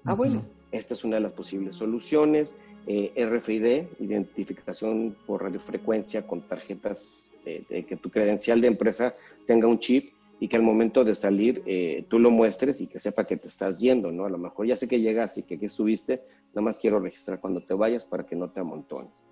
[0.05, 2.55] Ah, bueno, esta es una de las posibles soluciones.
[2.87, 9.79] Eh, RFID, identificación por radiofrecuencia con tarjetas de, que tu credencial de empresa tenga un
[9.79, 13.37] chip y que al momento de salir eh, tú lo muestres y que sepa que
[13.37, 14.25] te estás yendo, ¿no?
[14.25, 16.21] A lo mejor ya sé que llegaste y que aquí subiste,
[16.53, 19.23] nada más quiero registrar cuando te vayas para que no te amontones.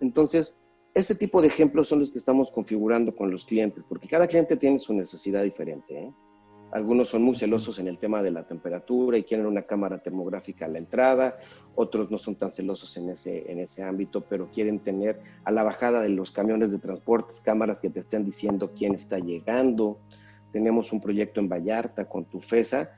[0.00, 0.58] Entonces,
[0.94, 4.56] ese tipo de ejemplos son los que estamos configurando con los clientes, porque cada cliente
[4.56, 6.12] tiene su necesidad diferente, ¿eh?
[6.74, 10.64] Algunos son muy celosos en el tema de la temperatura y quieren una cámara termográfica
[10.64, 11.38] a la entrada,
[11.76, 15.62] otros no son tan celosos en ese, en ese ámbito, pero quieren tener a la
[15.62, 20.00] bajada de los camiones de transportes cámaras que te estén diciendo quién está llegando.
[20.50, 22.90] Tenemos un proyecto en Vallarta con Tufesa,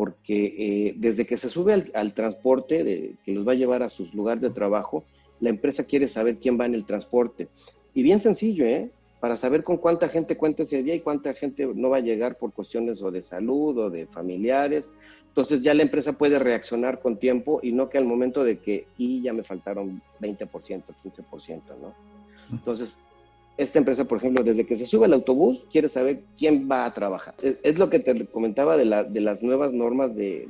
[0.00, 3.90] porque eh, desde que se sube al, transporte de, que los va a llevar a
[3.90, 5.04] sus lugares de trabajo,
[5.40, 7.48] la empresa quiere saber quién va en el transporte.
[7.92, 8.90] Y bien sencillo, ¿eh?
[9.20, 12.38] para saber con cuánta gente cuenta ese día y cuánta gente no va a llegar
[12.38, 14.90] por cuestiones o de salud o de familiares.
[15.28, 18.86] Entonces ya la empresa puede reaccionar con tiempo y no que al momento de que,
[18.96, 21.94] y ya me faltaron 20%, 15%, ¿no?
[22.50, 22.96] Entonces,
[23.56, 26.94] esta empresa, por ejemplo, desde que se sube el autobús, quiere saber quién va a
[26.94, 27.34] trabajar.
[27.42, 30.48] Es, lo que te comentaba de, la, las nuevas normas de,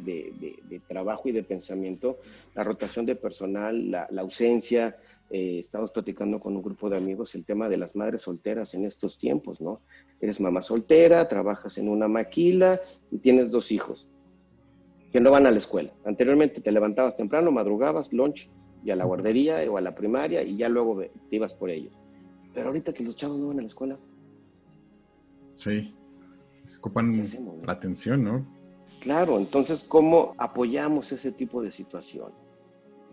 [0.87, 2.19] trabajo y de pensamiento,
[2.55, 4.97] la rotación de personal, la, la ausencia,
[5.31, 8.85] eh, estamos platicando con un grupo de amigos el tema de las madres solteras en
[8.85, 9.81] estos tiempos, ¿no?
[10.21, 12.81] Eres mamá soltera, trabajas en una maquila
[13.13, 14.09] y tienes dos hijos
[15.13, 15.93] que no van a la escuela.
[16.05, 18.49] Anteriormente te levantabas temprano, madrugabas, lunch
[18.85, 22.00] y a la guardería o a la primaria y ya luego te ibas por ellos.
[22.55, 23.99] Pero ahorita que los chavos no van a la escuela.
[25.57, 25.95] Sí,
[26.67, 27.13] se ocupan
[27.65, 28.47] la atención, ¿no?
[29.01, 32.33] Claro, entonces, ¿cómo apoyamos ese tipo de situación?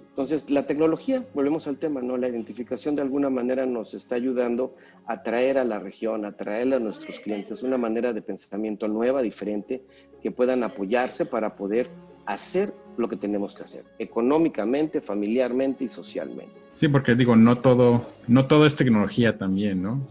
[0.10, 2.18] Entonces, la tecnología, volvemos al tema, ¿no?
[2.18, 4.76] La identificación de alguna manera nos está ayudando
[5.06, 9.22] a traer a la región, a traer a nuestros clientes una manera de pensamiento nueva,
[9.22, 9.84] diferente,
[10.22, 11.90] que puedan apoyarse para poder
[12.26, 16.67] hacer lo que tenemos que hacer, económicamente, familiarmente y socialmente.
[16.78, 20.08] Sí, porque digo, no todo, no todo es tecnología también, ¿no?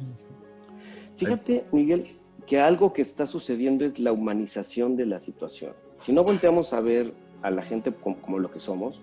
[1.16, 5.74] Fíjate, Miguel, que algo que está sucediendo es la humanización de la situación.
[6.00, 9.00] Si no volteamos a ver a la gente como lo que somos,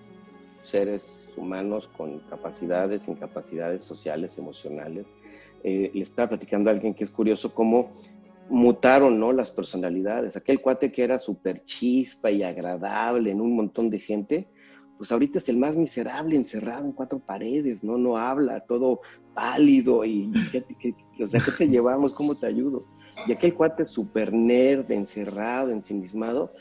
[0.64, 5.06] seres humanos con capacidades, incapacidades sociales, emocionales.
[5.64, 7.94] Eh, le estaba platicando alguien que es curioso cómo
[8.50, 9.32] mutaron ¿no?
[9.32, 10.36] las personalidades.
[10.36, 14.50] Aquel cuate que era súper chispa y agradable en un montón de gente,
[14.98, 17.98] pues ahorita es el más miserable, encerrado en cuatro paredes, ¿no?
[17.98, 19.02] No habla, todo
[19.34, 20.32] pálido y,
[21.22, 22.14] o sea, ¿qué te llevamos?
[22.14, 22.86] ¿Cómo te ayudo?
[23.28, 26.52] Y aquel cuate súper nerd, encerrado, ensimismado,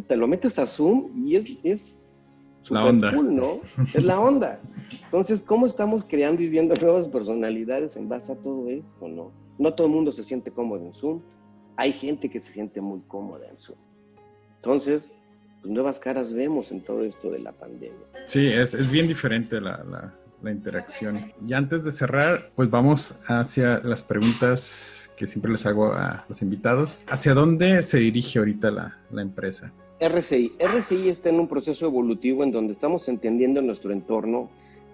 [0.00, 3.12] te lo metes a Zoom y es, es la onda.
[3.12, 3.60] ¿no?
[3.94, 4.60] Es la onda.
[5.04, 9.32] Entonces, ¿cómo estamos creando y viendo nuevas personalidades en base a todo esto, no?
[9.58, 11.22] No todo el mundo se siente cómodo en Zoom.
[11.76, 13.78] Hay gente que se siente muy cómoda en Zoom.
[14.56, 15.14] Entonces,
[15.66, 18.06] pues nuevas caras vemos en todo esto de la pandemia.
[18.26, 21.32] Sí, es, es bien diferente la, la, la, interacción.
[21.44, 26.40] Y antes de cerrar, pues vamos hacia las preguntas que siempre les hago a los
[26.40, 27.00] invitados.
[27.08, 29.72] ¿Hacia dónde se dirige ahorita la, la empresa?
[29.98, 30.52] RCI.
[30.60, 34.48] RCI está en un proceso evolutivo en donde estamos entendiendo nuestro entorno,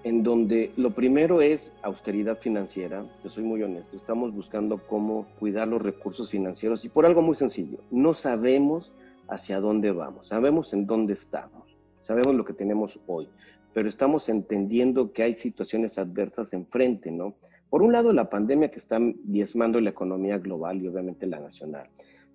[0.05, 3.05] en donde lo primero es austeridad financiera.
[3.23, 7.35] Yo soy muy honesto, estamos buscando cómo cuidar los recursos financieros y por algo muy
[7.35, 8.91] sencillo, no sabemos
[9.33, 13.29] hacia dónde vamos, sabemos en dónde estamos, sabemos lo que tenemos hoy,
[13.73, 17.35] pero estamos entendiendo que hay situaciones adversas enfrente, ¿no?
[17.71, 21.89] Por un lado, la pandemia que está diezmando la economía global y obviamente la nacional.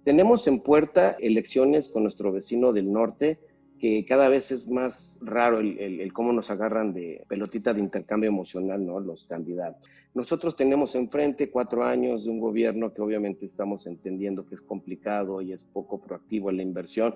[0.03, 3.39] Tenemos en puerta elecciones con nuestro vecino del norte,
[3.79, 8.85] que cada vez es más raro el, cómo nos agarran de pelotita de intercambio emocional,
[8.85, 8.99] ¿no?
[8.99, 9.87] Los candidatos.
[10.13, 15.41] Nosotros tenemos enfrente cuatro años de un gobierno que obviamente estamos entendiendo que es complicado
[15.41, 17.15] y es poco proactivo en la inversión.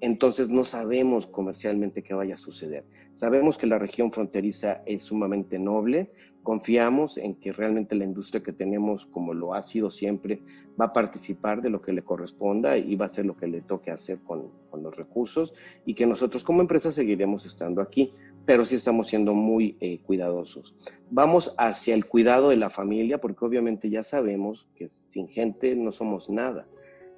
[0.00, 2.84] Entonces no sabemos comercialmente qué vaya a suceder.
[3.14, 6.10] Sabemos que la región fronteriza es sumamente noble,
[6.42, 10.42] Confiamos en que realmente la industria que tenemos, como lo ha sido siempre,
[10.80, 13.60] va a participar de lo que le corresponda y va a hacer lo que le
[13.60, 18.14] toque hacer con, los recursos y que nosotros como empresa seguiremos estando aquí,
[18.46, 20.74] pero sí estamos siendo muy eh, cuidadosos.
[21.10, 25.92] Vamos hacia el cuidado de la familia porque obviamente ya sabemos que sin gente no
[25.92, 26.66] somos nada.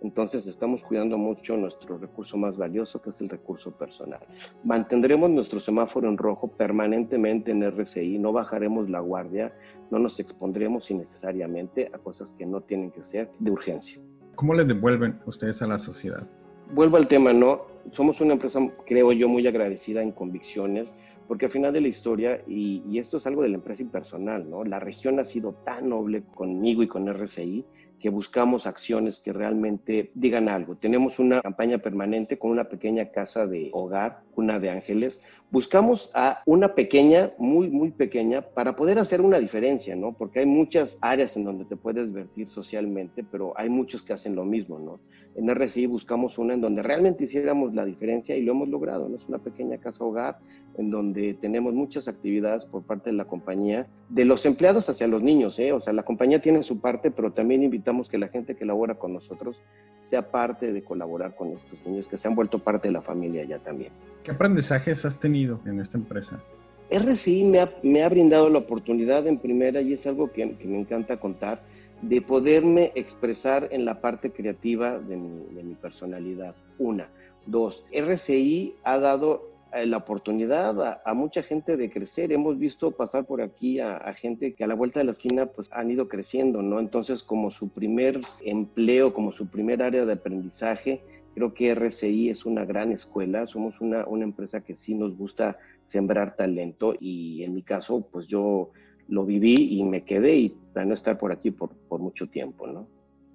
[0.02, 4.20] Entonces estamos cuidando mucho nuestro recurso más valioso, que es el recurso personal.
[4.64, 9.54] Mantendremos nuestro semáforo en rojo permanentemente en RCI, no bajaremos la guardia,
[9.90, 14.02] no nos expondremos innecesariamente a cosas que no tienen que ser de urgencia.
[14.34, 16.26] ¿Cómo le devuelven ustedes a la sociedad?
[16.74, 17.66] Vuelvo al tema, ¿no?
[17.92, 20.94] Somos una empresa, creo yo, muy agradecida en convicciones,
[21.28, 24.48] porque al final de la historia, y, y esto es algo de la empresa impersonal,
[24.48, 24.64] ¿no?
[24.64, 27.64] La región ha sido tan noble conmigo y con RCI
[28.02, 30.74] que buscamos acciones que realmente digan algo.
[30.74, 35.22] Tenemos una campaña permanente con una pequeña casa de hogar, una de ángeles.
[35.52, 40.14] Buscamos a una pequeña, muy, muy pequeña, para poder hacer una diferencia, ¿no?
[40.14, 44.34] Porque hay muchas áreas en donde te puedes vertir socialmente, pero hay muchos que hacen
[44.34, 44.98] lo mismo, ¿no?
[45.36, 49.16] En RCI buscamos una en donde realmente hiciéramos la diferencia y lo hemos logrado, ¿no?
[49.16, 50.38] Es una pequeña casa hogar
[50.76, 55.22] en donde tenemos muchas actividades por parte de la compañía, de los empleados hacia los
[55.22, 55.72] niños, ¿eh?
[55.72, 58.94] O sea, la compañía tiene su parte, pero también invitamos que la gente que labora
[58.94, 59.60] con nosotros
[60.00, 63.44] sea parte de colaborar con estos niños, que se han vuelto parte de la familia
[63.44, 63.92] ya también.
[64.22, 66.42] ¿Qué aprendizajes has tenido en esta empresa?
[66.90, 70.66] RCI me ha, me ha brindado la oportunidad en primera, y es algo que, que
[70.66, 71.62] me encanta contar,
[72.02, 76.54] de poderme expresar en la parte creativa de mi, de mi personalidad.
[76.78, 77.08] Una.
[77.46, 79.51] Dos, RCI ha dado
[79.86, 82.32] la oportunidad a, a, mucha gente de crecer.
[82.32, 85.46] Hemos visto pasar por aquí a, a, gente que a la vuelta de la esquina
[85.46, 86.78] pues han ido creciendo, ¿no?
[86.78, 91.02] Entonces, como su primer empleo, como su primer área de aprendizaje,
[91.34, 93.46] creo que RCI es una gran escuela.
[93.46, 98.26] Somos una, una empresa que sí nos gusta sembrar talento y en mi caso, pues
[98.26, 98.70] yo
[99.08, 102.86] lo viví y me quedé y planeo estar por aquí por, por mucho tiempo, ¿no?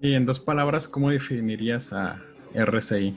[0.02, 2.22] Y en dos palabras, ¿cómo definirías a
[2.54, 3.16] RCI?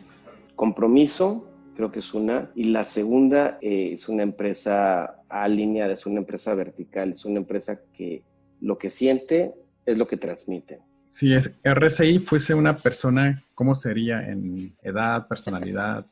[0.56, 1.49] Compromiso,
[1.80, 2.50] creo que es una.
[2.54, 7.80] Y la segunda eh, es una empresa alineada, es una empresa vertical, es una empresa
[7.94, 8.22] que
[8.60, 9.54] lo que siente
[9.86, 10.80] es lo que transmite.
[11.06, 16.04] Si es RCI fuese una persona, ¿cómo sería en edad, personalidad?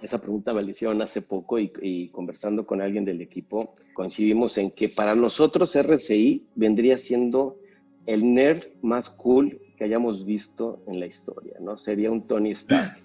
[0.00, 4.56] Esa pregunta me la hicieron hace poco y, y, conversando con alguien del equipo, coincidimos
[4.56, 7.58] en que para nosotros RCI vendría siendo
[8.06, 11.76] el nerd más cool que hayamos visto en la historia, ¿no?
[11.76, 13.03] Sería un Tony Stark.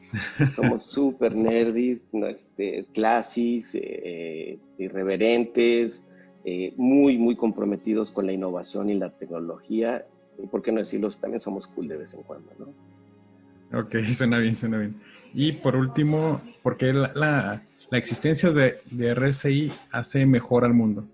[0.55, 2.27] Somos súper nerdis, ¿no?
[2.27, 6.09] este, clasis, eh, este, irreverentes,
[6.45, 10.05] eh, muy, muy comprometidos con la innovación y la tecnología.
[10.41, 13.79] Y por qué no decirlo, también somos cool de vez en cuando, ¿no?
[13.79, 14.95] Ok, suena bien, suena bien.
[15.33, 20.73] Y por último, ¿por qué la, la, la existencia de, de RSI hace mejor al
[20.73, 21.05] mundo?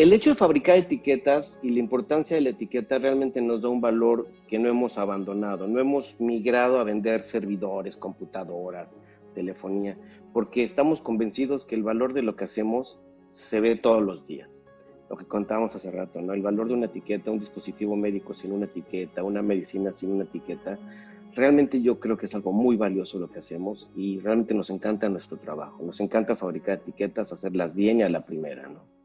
[0.00, 3.82] El hecho de fabricar etiquetas y la importancia de la etiqueta realmente nos da un
[3.82, 5.68] valor que no hemos abandonado.
[5.68, 8.96] No hemos migrado a vender servidores, computadoras,
[9.34, 9.98] telefonía,
[10.32, 12.98] porque estamos convencidos que el valor de lo que hacemos
[13.28, 14.48] se ve todos los días.
[15.10, 16.32] Lo que contábamos hace rato, ¿no?
[16.32, 20.24] El valor de una etiqueta, un dispositivo médico sin una etiqueta, una medicina sin una
[20.24, 20.78] etiqueta,
[21.34, 25.10] realmente yo creo que es algo muy valioso lo que hacemos y realmente nos encanta
[25.10, 25.84] nuestro trabajo.
[25.84, 28.99] Nos encanta fabricar etiquetas, hacerlas bien y a la primera, ¿no?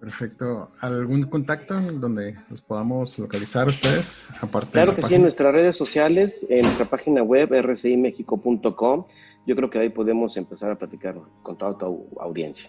[0.00, 0.70] Perfecto.
[0.80, 4.28] ¿Algún contacto donde los podamos localizar ustedes?
[4.40, 5.08] Aparte claro que página?
[5.08, 9.06] sí, en nuestras redes sociales, en nuestra página web rcimexico.com.
[9.46, 12.68] Yo creo que ahí podemos empezar a platicar con toda tu audiencia.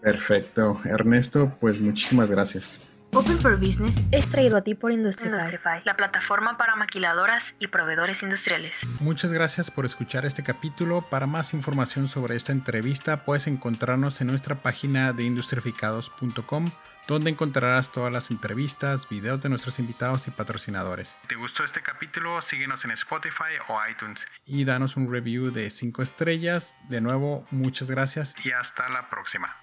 [0.00, 0.80] Perfecto.
[0.84, 2.80] Ernesto, pues muchísimas gracias.
[3.14, 7.68] Open for Business es traído a ti por Industrify, Industrify, la plataforma para maquiladoras y
[7.68, 8.86] proveedores industriales.
[9.00, 11.02] Muchas gracias por escuchar este capítulo.
[11.08, 16.70] Para más información sobre esta entrevista, puedes encontrarnos en nuestra página de industrificados.com,
[17.08, 21.16] donde encontrarás todas las entrevistas, videos de nuestros invitados y patrocinadores.
[21.28, 22.42] ¿Te gustó este capítulo?
[22.42, 26.76] Síguenos en Spotify o iTunes y danos un review de 5 estrellas.
[26.88, 29.56] De nuevo, muchas gracias y hasta la próxima.